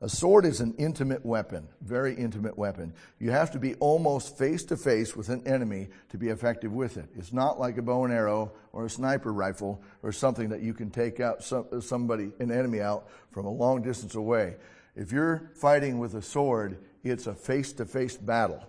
[0.00, 2.92] A sword is an intimate weapon, very intimate weapon.
[3.20, 6.96] You have to be almost face to face with an enemy to be effective with
[6.96, 7.08] it.
[7.16, 10.74] It's not like a bow and arrow or a sniper rifle or something that you
[10.74, 14.56] can take out somebody, an enemy out from a long distance away.
[14.96, 18.64] If you're fighting with a sword, it's a face to face battle.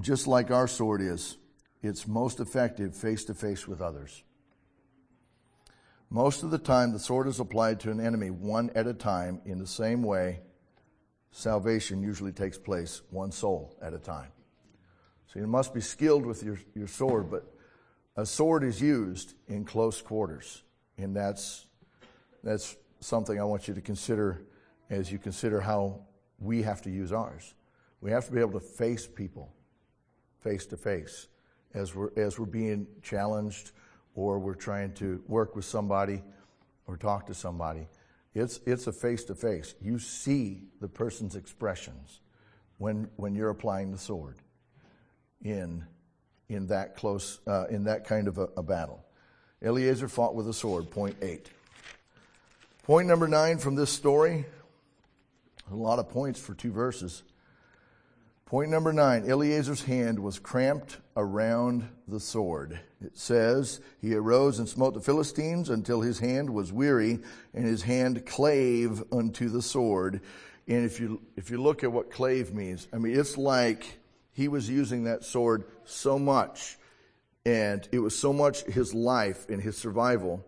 [0.00, 1.36] Just like our sword is,
[1.82, 4.22] it's most effective face to face with others.
[6.10, 9.40] Most of the time, the sword is applied to an enemy one at a time
[9.44, 10.40] in the same way
[11.30, 14.30] salvation usually takes place one soul at a time.
[15.26, 17.50] So you must be skilled with your, your sword, but
[18.16, 20.62] a sword is used in close quarters,
[20.98, 21.66] and that's
[22.42, 24.42] that's something I want you to consider
[24.90, 26.00] as you consider how
[26.38, 27.54] we have to use ours.
[28.00, 29.52] We have to be able to face people
[30.42, 31.28] face to face
[31.74, 33.70] as we're as we're being challenged
[34.14, 36.22] or we're trying to work with somebody
[36.86, 37.86] or talk to somebody.
[38.34, 39.74] It's it's a face to face.
[39.80, 42.20] You see the person's expressions
[42.78, 44.38] when when you're applying the sword
[45.44, 45.84] in
[46.48, 49.04] in that close, uh, in that kind of a, a battle.
[49.62, 51.50] Eleazar fought with a sword, point eight.
[52.82, 54.44] Point number nine from this story,
[55.70, 57.22] a lot of points for two verses.
[58.44, 62.80] Point number nine Eleazar's hand was cramped around the sword.
[63.00, 67.20] It says, He arose and smote the Philistines until his hand was weary,
[67.54, 70.20] and his hand clave unto the sword.
[70.66, 74.00] And if you, if you look at what clave means, I mean, it's like
[74.32, 76.78] he was using that sword so much,
[77.46, 80.44] and it was so much his life and his survival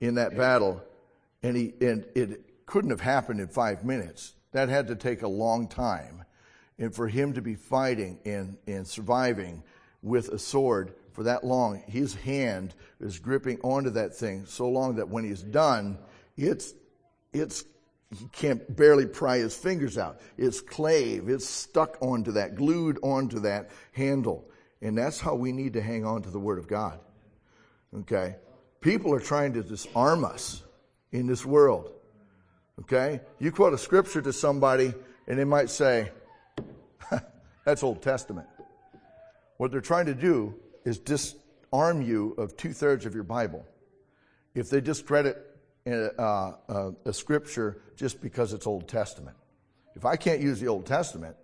[0.00, 0.82] in that battle,
[1.42, 4.34] and he and it couldn't have happened in five minutes.
[4.52, 6.24] That had to take a long time,
[6.78, 9.62] and for him to be fighting and and surviving
[10.02, 14.96] with a sword for that long, his hand is gripping onto that thing so long
[14.96, 15.98] that when he's done,
[16.36, 16.74] it's
[17.32, 17.64] it's
[18.16, 20.20] he can't barely pry his fingers out.
[20.38, 21.28] It's clave.
[21.28, 24.48] It's stuck onto that, glued onto that handle.
[24.80, 27.00] And that's how we need to hang on to the Word of God.
[27.94, 28.36] Okay?
[28.80, 30.62] People are trying to disarm us
[31.12, 31.90] in this world.
[32.80, 33.20] Okay?
[33.38, 34.94] You quote a scripture to somebody
[35.26, 36.10] and they might say,
[37.64, 38.46] that's Old Testament.
[39.56, 43.66] What they're trying to do is disarm you of two thirds of your Bible.
[44.54, 45.44] If they discredit
[45.86, 49.36] a, uh, a scripture just because it's Old Testament.
[49.94, 51.36] If I can't use the Old Testament,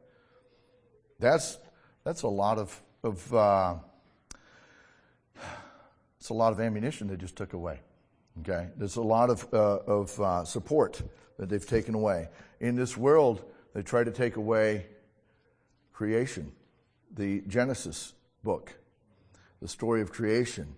[1.19, 1.59] that's
[2.05, 3.75] that's a lot of of uh,
[6.21, 7.81] it's a lot of ammunition they just took away.
[8.41, 11.01] Okay, there's a lot of uh, of uh, support
[11.39, 12.29] that they've taken away
[12.61, 13.45] in this world.
[13.75, 14.87] They try to take away
[15.93, 16.53] creation,
[17.15, 18.77] the Genesis book,
[19.61, 20.75] the story of creation.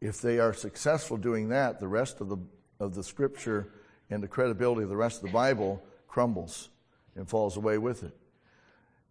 [0.00, 2.38] If they are successful doing that, the rest of the
[2.78, 3.68] of the scripture
[4.08, 6.68] and the credibility of the rest of the Bible crumbles
[7.16, 8.16] and falls away with it.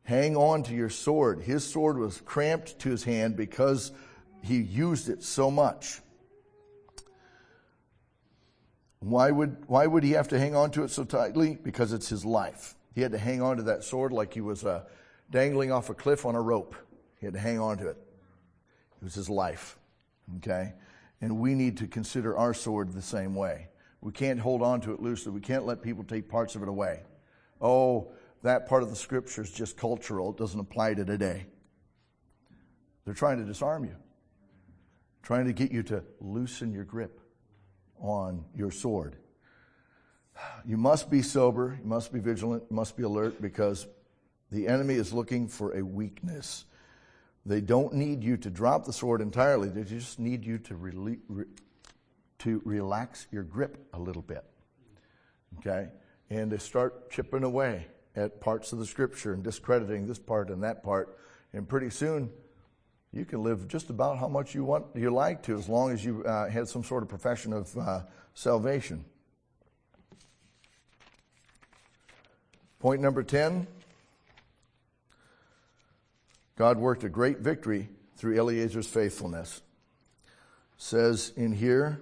[0.04, 1.42] Hang on to your sword.
[1.42, 3.92] His sword was cramped to his hand because
[4.42, 6.02] he used it so much.
[9.02, 11.58] Why would, why would he have to hang on to it so tightly?
[11.62, 12.76] Because it's his life.
[12.94, 14.84] He had to hang on to that sword like he was uh,
[15.32, 16.76] dangling off a cliff on a rope.
[17.20, 17.98] He had to hang on to it.
[19.02, 19.80] It was his life.
[20.38, 20.74] Okay?
[21.20, 23.70] And we need to consider our sword the same way.
[24.02, 25.32] We can't hold on to it loosely.
[25.32, 27.02] We can't let people take parts of it away.
[27.60, 28.12] Oh,
[28.44, 30.30] that part of the scripture is just cultural.
[30.30, 31.48] It doesn't apply to today.
[33.06, 33.96] They're trying to disarm you,
[35.24, 37.21] trying to get you to loosen your grip
[38.02, 39.16] on your sword.
[40.66, 43.88] You must be sober, you must be vigilant, you must be alert because
[44.52, 46.66] the enemy is looking for a weakness.
[47.46, 51.46] They don't need you to drop the sword entirely, they just need you to, re-
[52.40, 54.44] to relax your grip a little bit.
[55.60, 55.90] Okay?
[56.30, 60.64] And to start chipping away at parts of the scripture and discrediting this part and
[60.64, 61.18] that part.
[61.54, 62.30] And pretty soon,
[63.14, 66.04] you can live just about how much you want, you like to, as long as
[66.04, 68.02] you uh, had some sort of profession of uh,
[68.34, 69.04] salvation.
[72.80, 73.68] Point number 10
[76.56, 79.62] God worked a great victory through Eleazar's faithfulness.
[80.78, 82.00] Says in here,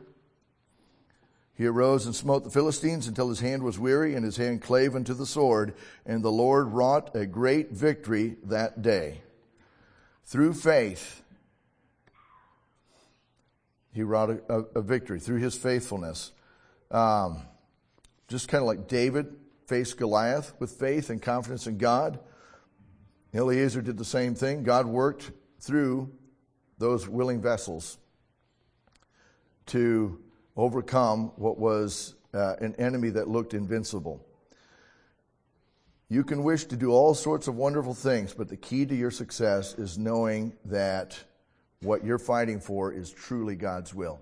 [1.55, 4.95] he arose and smote the Philistines until his hand was weary and his hand clave
[4.95, 5.73] unto the sword,
[6.05, 9.21] and the Lord wrought a great victory that day.
[10.29, 11.23] Through faith,
[13.91, 16.33] he wrought a, a, a victory through his faithfulness.
[16.91, 17.41] Um,
[18.27, 22.19] just kind of like David faced Goliath with faith and confidence in God.
[23.33, 24.61] Eleazar did the same thing.
[24.61, 26.11] God worked through
[26.77, 27.97] those willing vessels
[29.65, 30.19] to
[30.55, 34.23] overcome what was uh, an enemy that looked invincible.
[36.11, 39.11] You can wish to do all sorts of wonderful things, but the key to your
[39.11, 41.19] success is knowing that
[41.81, 44.19] what you're fighting for is truly God's will.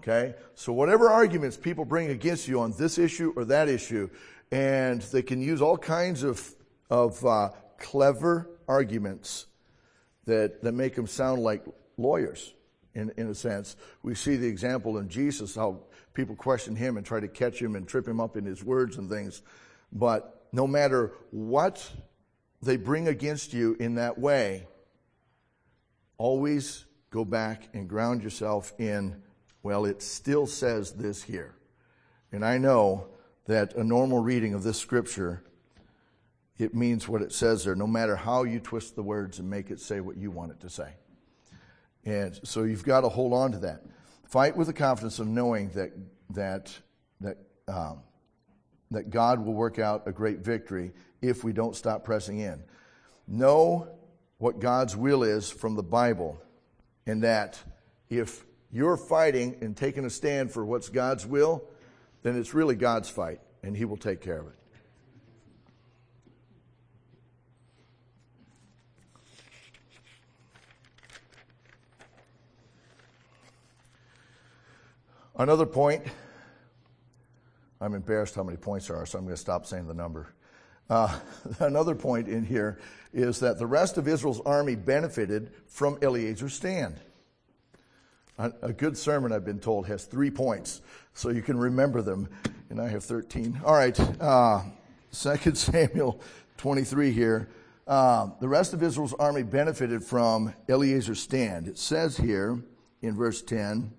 [0.00, 0.34] Okay?
[0.54, 4.10] So, whatever arguments people bring against you on this issue or that issue,
[4.52, 6.54] and they can use all kinds of,
[6.90, 9.46] of uh, clever arguments
[10.26, 11.64] that, that make them sound like
[11.96, 12.52] lawyers,
[12.94, 13.76] in, in a sense.
[14.02, 15.80] We see the example in Jesus, how
[16.12, 18.98] people question him and try to catch him and trip him up in his words
[18.98, 19.40] and things.
[19.90, 21.90] But no matter what
[22.62, 24.68] they bring against you in that way,
[26.16, 29.20] always go back and ground yourself in,
[29.64, 31.56] well, it still says this here.
[32.30, 33.08] And I know
[33.46, 35.42] that a normal reading of this scripture,
[36.56, 39.70] it means what it says there, no matter how you twist the words and make
[39.70, 40.92] it say what you want it to say.
[42.04, 43.82] And so you've got to hold on to that.
[44.24, 45.90] Fight with the confidence of knowing that,
[46.30, 46.72] that,
[47.20, 48.02] that, um,
[48.96, 52.62] that God will work out a great victory if we don't stop pressing in.
[53.26, 53.88] Know
[54.38, 56.40] what God's will is from the Bible,
[57.06, 57.62] and that
[58.10, 61.64] if you're fighting and taking a stand for what's God's will,
[62.22, 64.54] then it's really God's fight, and He will take care of it.
[75.36, 76.04] Another point
[77.84, 80.28] I'm embarrassed how many points there are, so I'm going to stop saying the number.
[80.88, 81.18] Uh,
[81.58, 82.78] another point in here
[83.12, 86.98] is that the rest of Israel's army benefited from Eleazar's stand.
[88.38, 90.80] A, a good sermon, I've been told, has three points,
[91.12, 92.30] so you can remember them,
[92.70, 93.60] and I have 13.
[93.62, 94.62] All right, uh,
[95.12, 96.22] 2 Samuel
[96.56, 97.50] 23 here.
[97.86, 101.68] Uh, the rest of Israel's army benefited from Eleazar's stand.
[101.68, 102.58] It says here
[103.02, 103.92] in verse 10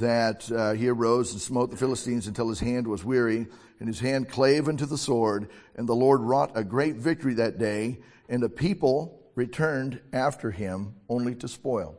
[0.00, 3.46] that uh, he arose and smote the Philistines until his hand was weary,
[3.78, 5.48] and his hand clave unto the sword.
[5.76, 10.94] And the Lord wrought a great victory that day, and the people returned after him
[11.08, 11.96] only to spoil.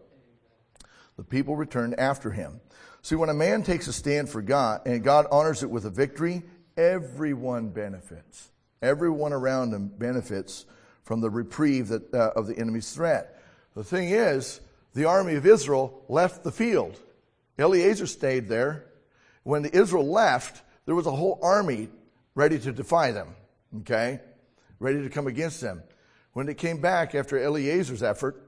[1.17, 2.61] The people returned after him.
[3.01, 5.89] See, when a man takes a stand for God and God honors it with a
[5.89, 6.43] victory,
[6.77, 8.51] everyone benefits.
[8.81, 10.65] Everyone around him benefits
[11.03, 13.41] from the reprieve that, uh, of the enemy's threat.
[13.75, 14.61] The thing is,
[14.93, 16.99] the army of Israel left the field.
[17.61, 18.85] Eleazar stayed there.
[19.43, 21.89] When the Israel left, there was a whole army
[22.35, 23.35] ready to defy them,
[23.81, 24.19] okay?
[24.79, 25.83] Ready to come against them.
[26.33, 28.41] When they came back after Eleazar's effort,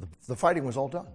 [0.00, 1.08] the, the fighting was all done.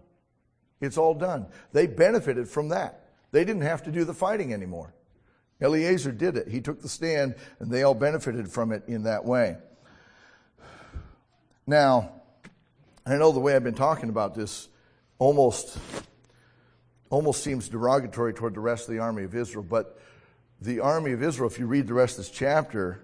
[0.79, 1.47] It's all done.
[1.73, 3.09] They benefited from that.
[3.31, 4.93] They didn't have to do the fighting anymore.
[5.59, 6.47] Eleazar did it.
[6.47, 9.57] He took the stand, and they all benefited from it in that way.
[11.65, 12.11] Now,
[13.05, 14.69] I know the way I've been talking about this
[15.19, 15.77] almost
[17.09, 19.65] almost seems derogatory toward the rest of the army of Israel.
[19.67, 19.99] But
[20.61, 23.03] the army of Israel, if you read the rest of this chapter,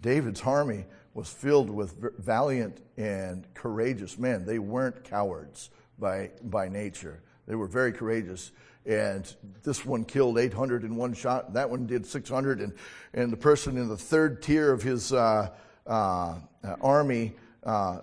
[0.00, 0.84] David's army
[1.14, 4.46] was filled with valiant and courageous men.
[4.46, 7.22] They weren't cowards by, by nature.
[7.46, 8.52] They were very courageous.
[8.86, 9.32] And
[9.62, 11.52] this one killed 800 in one shot.
[11.52, 12.60] That one did 600.
[12.60, 12.72] And,
[13.14, 15.50] and the person in the third tier of his uh,
[15.86, 16.36] uh,
[16.80, 17.34] army,
[17.64, 17.98] uh,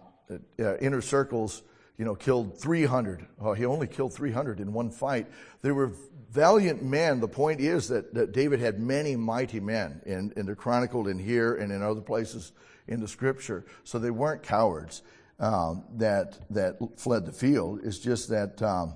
[0.60, 1.64] uh inner circles,
[2.00, 3.28] you know, killed 300.
[3.42, 5.28] Oh, he only killed 300 in one fight.
[5.62, 5.92] They were
[6.32, 7.20] valiant men.
[7.20, 11.20] The point is that, that David had many mighty men, and, and they're chronicled in
[11.20, 12.54] here and in other places
[12.88, 13.66] in the scripture.
[13.84, 15.02] So they weren't cowards
[15.42, 17.82] um, that, that fled the field.
[17.84, 18.94] It's just that um,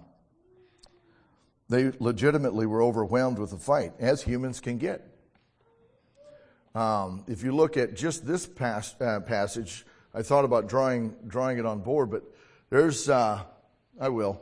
[1.67, 5.05] they legitimately were overwhelmed with the fight, as humans can get.
[6.73, 11.57] Um, if you look at just this pas- uh, passage, I thought about drawing drawing
[11.57, 12.23] it on board, but
[12.73, 13.39] there's uh,
[14.01, 14.41] I will.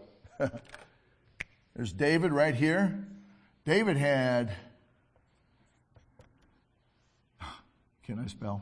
[1.75, 3.05] there's David right here.
[3.65, 4.55] David had.
[8.05, 8.61] Can I spell?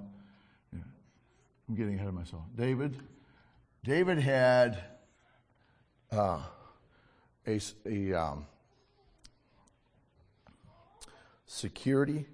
[0.74, 0.80] Yeah.
[1.68, 2.42] I'm getting ahead of myself.
[2.56, 2.98] David.
[3.84, 4.80] David had
[6.12, 6.42] uh,
[7.46, 8.48] a, a um,
[11.46, 12.26] security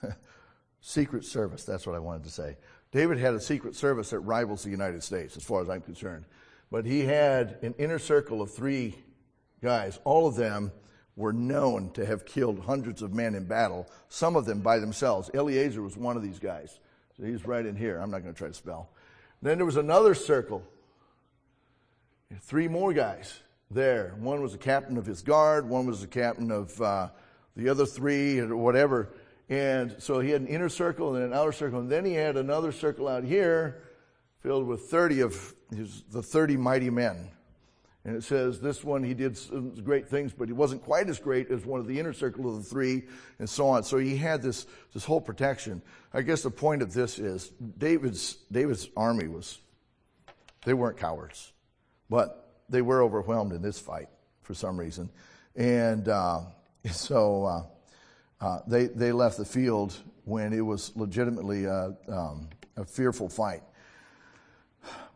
[0.80, 1.64] secret service.
[1.64, 2.56] That's what I wanted to say.
[2.90, 6.24] David had a secret service that rivals the United States, as far as I'm concerned.
[6.70, 8.94] But he had an inner circle of three
[9.62, 9.98] guys.
[10.04, 10.72] All of them
[11.16, 15.30] were known to have killed hundreds of men in battle, some of them by themselves.
[15.34, 16.78] Eleazar was one of these guys.
[17.16, 17.98] So he's right in here.
[17.98, 18.90] I'm not going to try to spell.
[19.42, 20.62] Then there was another circle.
[22.40, 24.14] Three more guys there.
[24.18, 27.08] One was the captain of his guard, one was the captain of uh,
[27.56, 29.08] the other three, or whatever.
[29.48, 31.80] And so he had an inner circle and an outer circle.
[31.80, 33.82] And then he had another circle out here
[34.40, 37.30] filled with 30 of his, the 30 mighty men.
[38.04, 41.18] And it says this one he did some great things, but he wasn't quite as
[41.18, 43.02] great as one of the inner circle of the three,
[43.38, 43.82] and so on.
[43.82, 45.82] So he had this this whole protection.
[46.14, 49.58] I guess the point of this is David's David's army was
[50.64, 51.52] they weren't cowards,
[52.08, 54.08] but they were overwhelmed in this fight
[54.40, 55.10] for some reason,
[55.54, 56.40] and uh,
[56.90, 57.44] so.
[57.44, 57.62] Uh,
[58.40, 63.62] uh, they, they left the field when it was legitimately a, um, a fearful fight.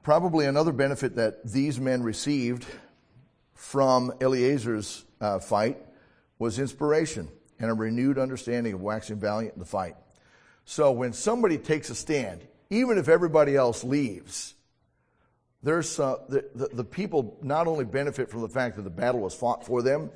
[0.02, 2.66] Probably another benefit that these men received
[3.54, 5.78] from Eleazar's uh, fight
[6.38, 7.28] was inspiration
[7.60, 9.94] and a renewed understanding of waxing valiant in the fight.
[10.64, 14.54] So when somebody takes a stand, even if everybody else leaves,
[15.62, 19.20] there's uh, the, the, the people not only benefit from the fact that the battle
[19.20, 20.10] was fought for them,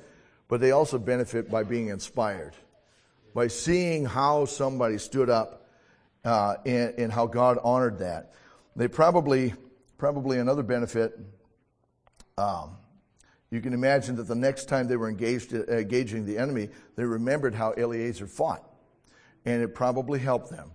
[0.49, 2.53] but they also benefit by being inspired
[3.37, 5.67] by seeing how somebody stood up
[6.25, 8.33] uh, and, and, how God honored that.
[8.75, 9.53] They probably,
[9.99, 11.19] probably another benefit.
[12.39, 12.77] Um,
[13.51, 17.03] you can imagine that the next time they were engaged, uh, engaging the enemy, they
[17.03, 18.67] remembered how Eleazar fought,
[19.45, 20.71] and it probably helped them.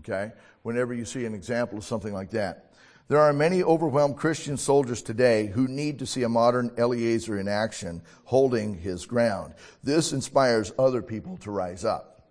[0.00, 0.32] Okay,
[0.64, 2.74] whenever you see an example of something like that.
[3.08, 7.48] There are many overwhelmed Christian soldiers today who need to see a modern Eleazar in
[7.48, 9.54] action, holding his ground.
[9.82, 12.28] This inspires other people to rise up.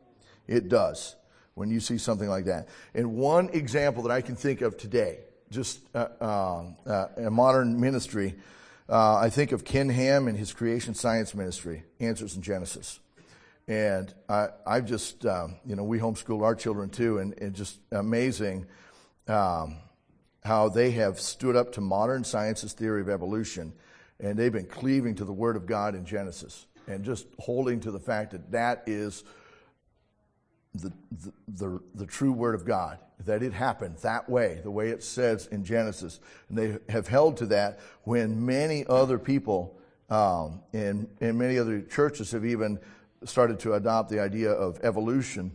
[0.47, 1.15] It does
[1.53, 2.69] when you see something like that.
[2.95, 5.19] And one example that I can think of today,
[5.49, 8.35] just uh, um, uh, a modern ministry,
[8.89, 12.99] uh, I think of Ken Ham and his creation science ministry, Answers in Genesis.
[13.67, 17.77] And I, I've just, um, you know, we homeschool our children too, and, and just
[17.91, 18.65] amazing.
[19.27, 19.77] Um,
[20.43, 23.73] how they have stood up to modern science's theory of evolution,
[24.19, 27.91] and they've been cleaving to the Word of God in Genesis and just holding to
[27.91, 29.23] the fact that that is
[30.73, 34.89] the, the, the, the, true Word of God, that it happened that way, the way
[34.89, 36.19] it says in Genesis.
[36.49, 39.77] And they have held to that when many other people
[40.09, 42.79] um, and, and many other churches have even
[43.25, 45.51] started to adopt the idea of evolution.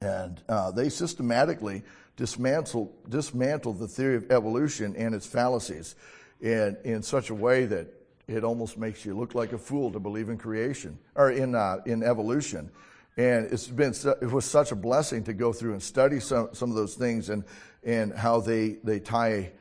[0.00, 1.82] And uh, they systematically
[2.16, 5.94] dismantle, dismantle the theory of evolution and its fallacies
[6.40, 7.88] in, in such a way that
[8.26, 11.78] it almost makes you look like a fool to believe in creation or in, uh,
[11.86, 12.70] in evolution.
[13.16, 16.70] And it's been, it was such a blessing to go through and study some, some
[16.70, 17.44] of those things and,
[17.84, 19.52] and how they, they tie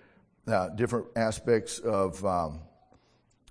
[0.47, 2.60] uh, different aspects of, um,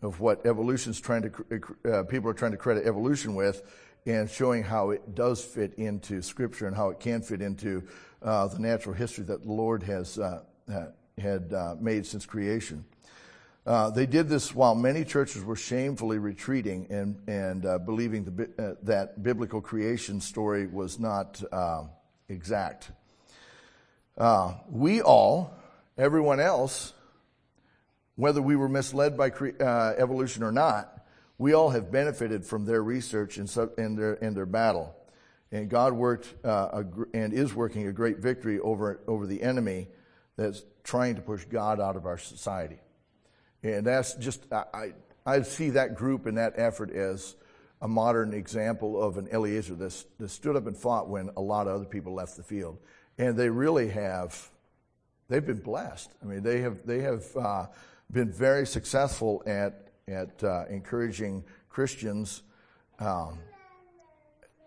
[0.03, 3.63] of what evolution's trying to, uh, people are trying to credit evolution with
[4.07, 7.83] and showing how it does fit into scripture and how it can fit into
[8.25, 10.41] uh, the natural history that the Lord has uh,
[11.19, 12.85] had uh, made since creation.
[13.67, 18.51] Uh, they did this while many churches were shamefully retreating and, and uh, believing the,
[18.59, 21.43] uh, that biblical creation story was not
[22.29, 22.91] exact.
[24.69, 25.55] we all,
[25.97, 26.93] everyone else,
[28.17, 29.63] whether we were misled by cre-
[29.97, 31.07] evolution or not,
[31.39, 34.95] we all have benefited from their research and, and, their, and their battle.
[35.53, 36.85] And God worked uh, a,
[37.15, 39.89] and is working a great victory over, over the enemy
[40.37, 42.81] that's trying to push God out of our society.
[43.63, 44.93] And that's just, I,
[45.25, 47.37] I see that group and that effort as
[47.81, 51.67] a modern example of an Eleazar that, that stood up and fought when a lot
[51.67, 52.79] of other people left the field.
[53.17, 54.51] And they really have,
[55.29, 56.11] they've been blessed.
[56.23, 57.67] I mean, they have, they have uh,
[58.11, 62.43] been very successful at, at uh, encouraging Christians
[62.99, 63.39] um,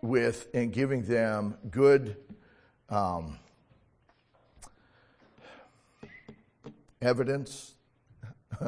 [0.02, 2.16] with and giving them good
[2.88, 3.38] um,
[7.02, 7.74] evidence,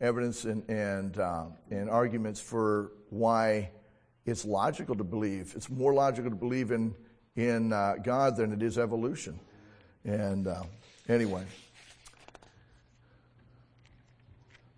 [0.00, 3.70] evidence and and, uh, and arguments for why
[4.26, 5.52] it's logical to believe.
[5.56, 6.94] It's more logical to believe in,
[7.36, 9.38] in uh, God than it is evolution.
[10.04, 10.64] And uh,
[11.08, 11.44] anyway.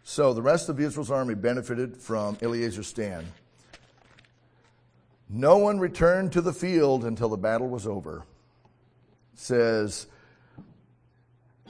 [0.05, 3.27] So the rest of Israel's army benefited from Eleazar's stand.
[5.29, 8.25] No one returned to the field until the battle was over.
[9.35, 10.07] It says,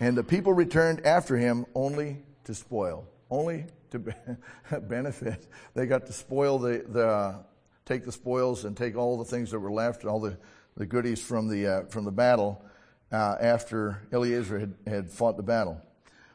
[0.00, 3.98] and the people returned after him only to spoil, only to
[4.82, 5.46] benefit.
[5.74, 7.44] They got to spoil the, the
[7.84, 10.38] take the spoils and take all the things that were left, all the,
[10.76, 12.62] the goodies from the, uh, from the battle
[13.10, 15.80] uh, after Eleazar had, had fought the battle.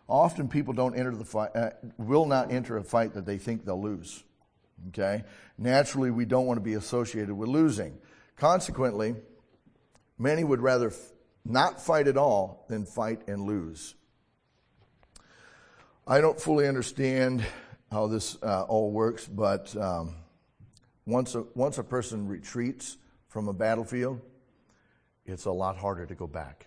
[0.10, 3.66] Often people don't enter the fight, uh, will not enter a fight that they think
[3.66, 4.24] they'll lose.
[4.90, 5.24] Okay?
[5.58, 7.98] Naturally, we don't want to be associated with losing.
[8.36, 9.16] Consequently,
[10.18, 11.12] many would rather f-
[11.46, 13.96] not fight at all than fight and lose.
[16.06, 17.46] I don't fully understand
[17.92, 20.16] how this uh, all works, but um,
[21.06, 24.20] once, a, once a person retreats from a battlefield,
[25.26, 26.66] it's a lot harder to go back.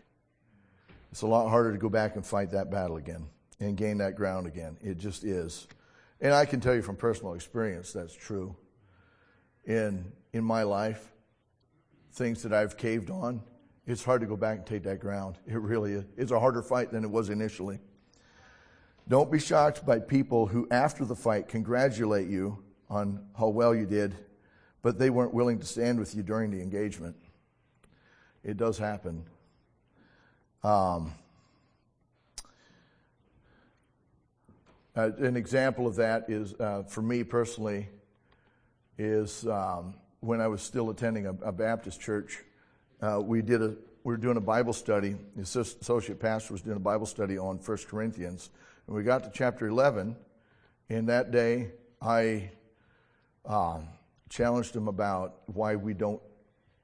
[1.13, 3.27] It's a lot harder to go back and fight that battle again
[3.61, 4.77] and gain that ground again.
[4.83, 5.67] It just is.
[6.21, 8.57] And I can tell you from personal experience that's true.
[9.65, 11.13] In, in my life,
[12.13, 13.43] things that I've caved on,
[13.87, 15.39] it's hard to go back and take that ground.
[15.47, 16.05] It really is.
[16.17, 17.79] It's a harder fight than it was initially.
[19.09, 23.87] Don't be shocked by people who, after the fight, congratulate you on how well you
[23.87, 24.17] did,
[24.83, 27.17] but they weren't willing to stand with you during the engagement.
[28.43, 29.25] It does happen.
[30.65, 31.13] Um,
[34.97, 37.89] uh, an example of that is, uh, for me personally,
[38.99, 42.43] is um, when I was still attending a, a Baptist church.
[43.03, 43.77] Uh, we did a
[44.07, 45.17] we were doing a Bible study.
[45.35, 48.51] The associate pastor was doing a Bible study on 1 Corinthians,
[48.87, 50.15] and we got to chapter 11.
[50.89, 52.53] And that day, I
[53.45, 53.89] um,
[54.29, 56.23] challenged him about why we don't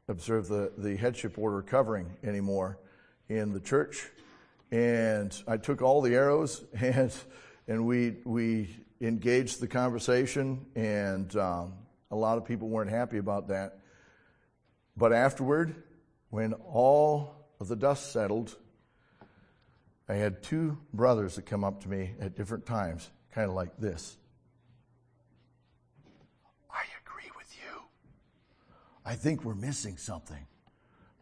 [0.09, 2.77] observe the, the headship order covering anymore
[3.29, 4.11] in the church.
[4.73, 7.13] And I took all the arrows and
[7.69, 8.69] and we we
[9.01, 11.75] engaged the conversation, and um,
[12.11, 13.79] a lot of people weren't happy about that.
[14.97, 15.75] But afterward,
[16.31, 18.57] when all of the dust settled,
[20.09, 23.77] I had two brothers that come up to me at different times, kind of like
[23.79, 24.17] this.
[26.71, 27.83] I agree with you.
[29.05, 30.47] I think we're missing something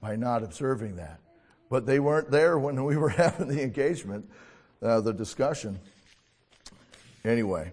[0.00, 1.20] by not observing that.
[1.68, 4.28] But they weren't there when we were having the engagement,
[4.82, 5.78] uh, the discussion.
[7.24, 7.72] Anyway,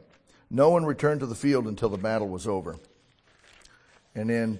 [0.49, 2.77] no one returned to the field until the battle was over.
[4.15, 4.59] And then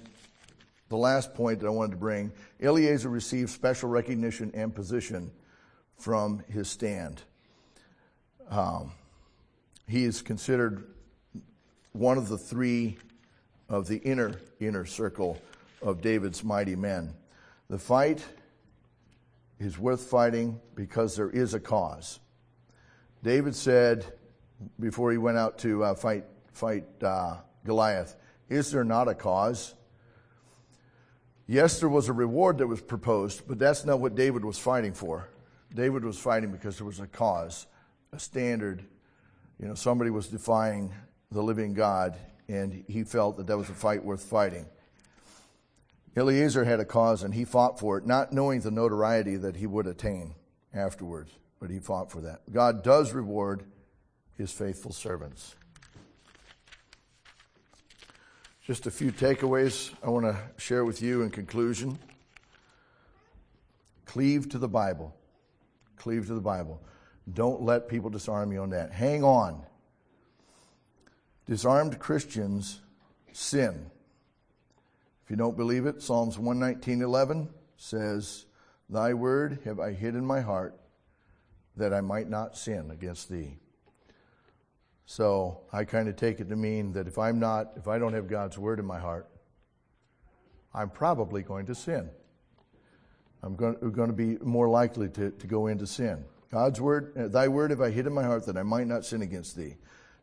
[0.88, 5.30] the last point that I wanted to bring Eleazar received special recognition and position
[5.96, 7.22] from his stand.
[8.50, 8.92] Um,
[9.86, 10.84] he is considered
[11.92, 12.98] one of the three
[13.68, 15.38] of the inner inner circle
[15.82, 17.14] of David's mighty men.
[17.68, 18.24] The fight
[19.58, 22.20] is worth fighting because there is a cause.
[23.22, 24.06] David said
[24.78, 28.16] before he went out to uh, fight fight uh, Goliath,
[28.48, 29.74] is there not a cause?
[31.46, 34.92] Yes, there was a reward that was proposed, but that's not what David was fighting
[34.92, 35.28] for.
[35.74, 37.66] David was fighting because there was a cause,
[38.12, 38.84] a standard.
[39.58, 40.92] You know, somebody was defying
[41.30, 42.16] the living God,
[42.48, 44.66] and he felt that that was a fight worth fighting.
[46.16, 49.66] Eleazar had a cause, and he fought for it, not knowing the notoriety that he
[49.66, 50.34] would attain
[50.74, 51.30] afterwards,
[51.60, 52.40] but he fought for that.
[52.52, 53.64] God does reward
[54.38, 55.56] his faithful servants.
[58.62, 61.98] Just a few takeaways I want to share with you in conclusion.
[64.04, 65.14] Cleave to the Bible.
[65.96, 66.80] Cleave to the Bible.
[67.34, 68.92] Don't let people disarm you on that.
[68.92, 69.62] Hang on.
[71.46, 72.80] Disarmed Christians
[73.32, 73.90] sin.
[75.24, 78.46] If you don't believe it, Psalms 119:11 says,
[78.88, 80.78] "Thy word have I hid in my heart
[81.76, 83.58] that I might not sin against thee."
[85.10, 88.12] So I kind of take it to mean that if I'm not, if I don't
[88.12, 89.26] have God's word in my heart,
[90.74, 92.10] I'm probably going to sin.
[93.42, 96.26] I'm going, to be more likely to, to go into sin.
[96.52, 99.06] God's word, uh, thy word have I hid in my heart that I might not
[99.06, 99.76] sin against thee.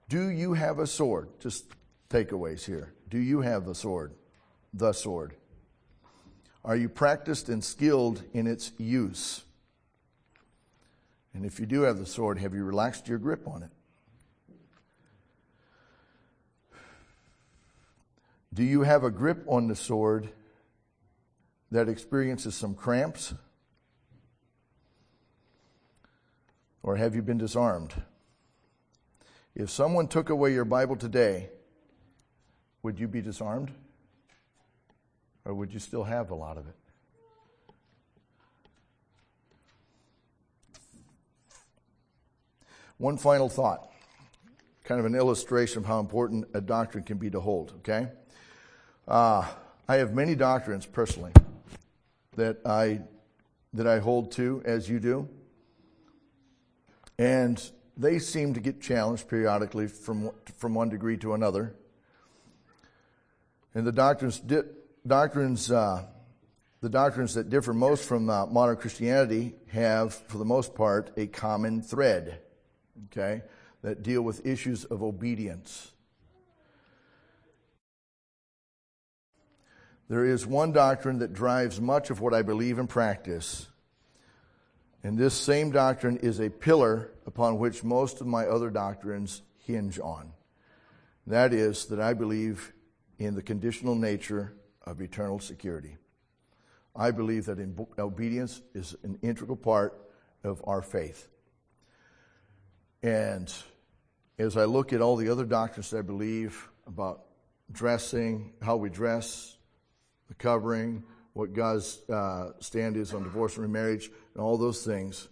[0.07, 1.29] Do you have a sword?
[1.39, 1.65] Just
[2.11, 2.93] takeaways here.
[3.09, 4.13] Do you have the sword?
[4.71, 5.33] The sword.
[6.63, 9.45] Are you practiced and skilled in its use?
[11.33, 13.71] And if you do have the sword, have you relaxed your grip on it?
[18.55, 20.29] Do you have a grip on the sword
[21.71, 23.33] that experiences some cramps?
[26.81, 27.93] Or have you been disarmed?
[29.55, 31.49] If someone took away your Bible today,
[32.81, 33.73] would you be disarmed?
[35.43, 36.75] Or would you still have a lot of it?
[42.99, 43.91] One final thought,
[44.85, 48.11] kind of an illustration of how important a doctrine can be to hold, okay?
[49.07, 49.47] Uh,
[49.87, 51.31] I have many doctrines personally
[52.35, 53.01] that I,
[53.73, 55.29] that I hold to, as you do.
[57.19, 57.61] And
[57.95, 61.75] they seem to get challenged periodically from, from one degree to another.
[63.75, 64.41] And the doctrines,
[65.05, 66.05] doctrines, uh,
[66.81, 71.27] the doctrines that differ most from uh, modern Christianity have, for the most part, a
[71.27, 72.39] common thread,
[73.11, 73.43] okay,
[73.83, 75.91] that deal with issues of obedience.
[80.07, 83.67] There is one doctrine that drives much of what I believe and practice
[85.05, 89.99] and this same doctrine is a pillar upon which most of my other doctrines hinge
[89.99, 90.31] on.
[91.27, 92.73] That is, that I believe
[93.19, 95.97] in the conditional nature of eternal security.
[96.95, 97.59] I believe that
[97.99, 99.95] obedience is an integral part
[100.43, 101.27] of our faith.
[103.03, 103.53] And
[104.39, 107.25] as I look at all the other doctrines that I believe about
[107.71, 109.54] dressing, how we dress,
[110.27, 111.03] the covering,
[111.33, 115.27] what God's uh, stand is on divorce and remarriage, and all those things.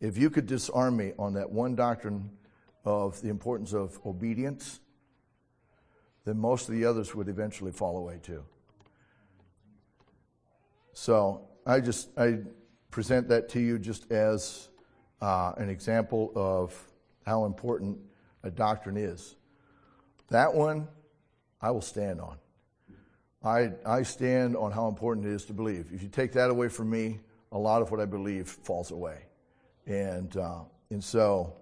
[0.00, 2.30] If you could disarm me on that one doctrine
[2.84, 4.80] of the importance of obedience,
[6.24, 8.44] then most of the others would eventually fall away too.
[10.92, 12.38] So I just I
[12.90, 14.68] present that to you just as
[15.20, 16.78] uh, an example of
[17.26, 17.98] how important
[18.42, 19.34] a doctrine is.
[20.28, 20.86] That one
[21.60, 22.36] I will stand on.
[23.44, 25.88] I, I stand on how important it is to believe.
[25.92, 27.20] If you take that away from me,
[27.52, 29.18] a lot of what I believe falls away.
[29.86, 31.54] And, uh, and so,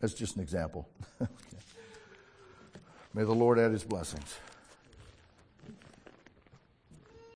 [0.00, 0.88] that's just an example.
[1.20, 1.30] okay.
[3.14, 4.36] May the Lord add his blessings.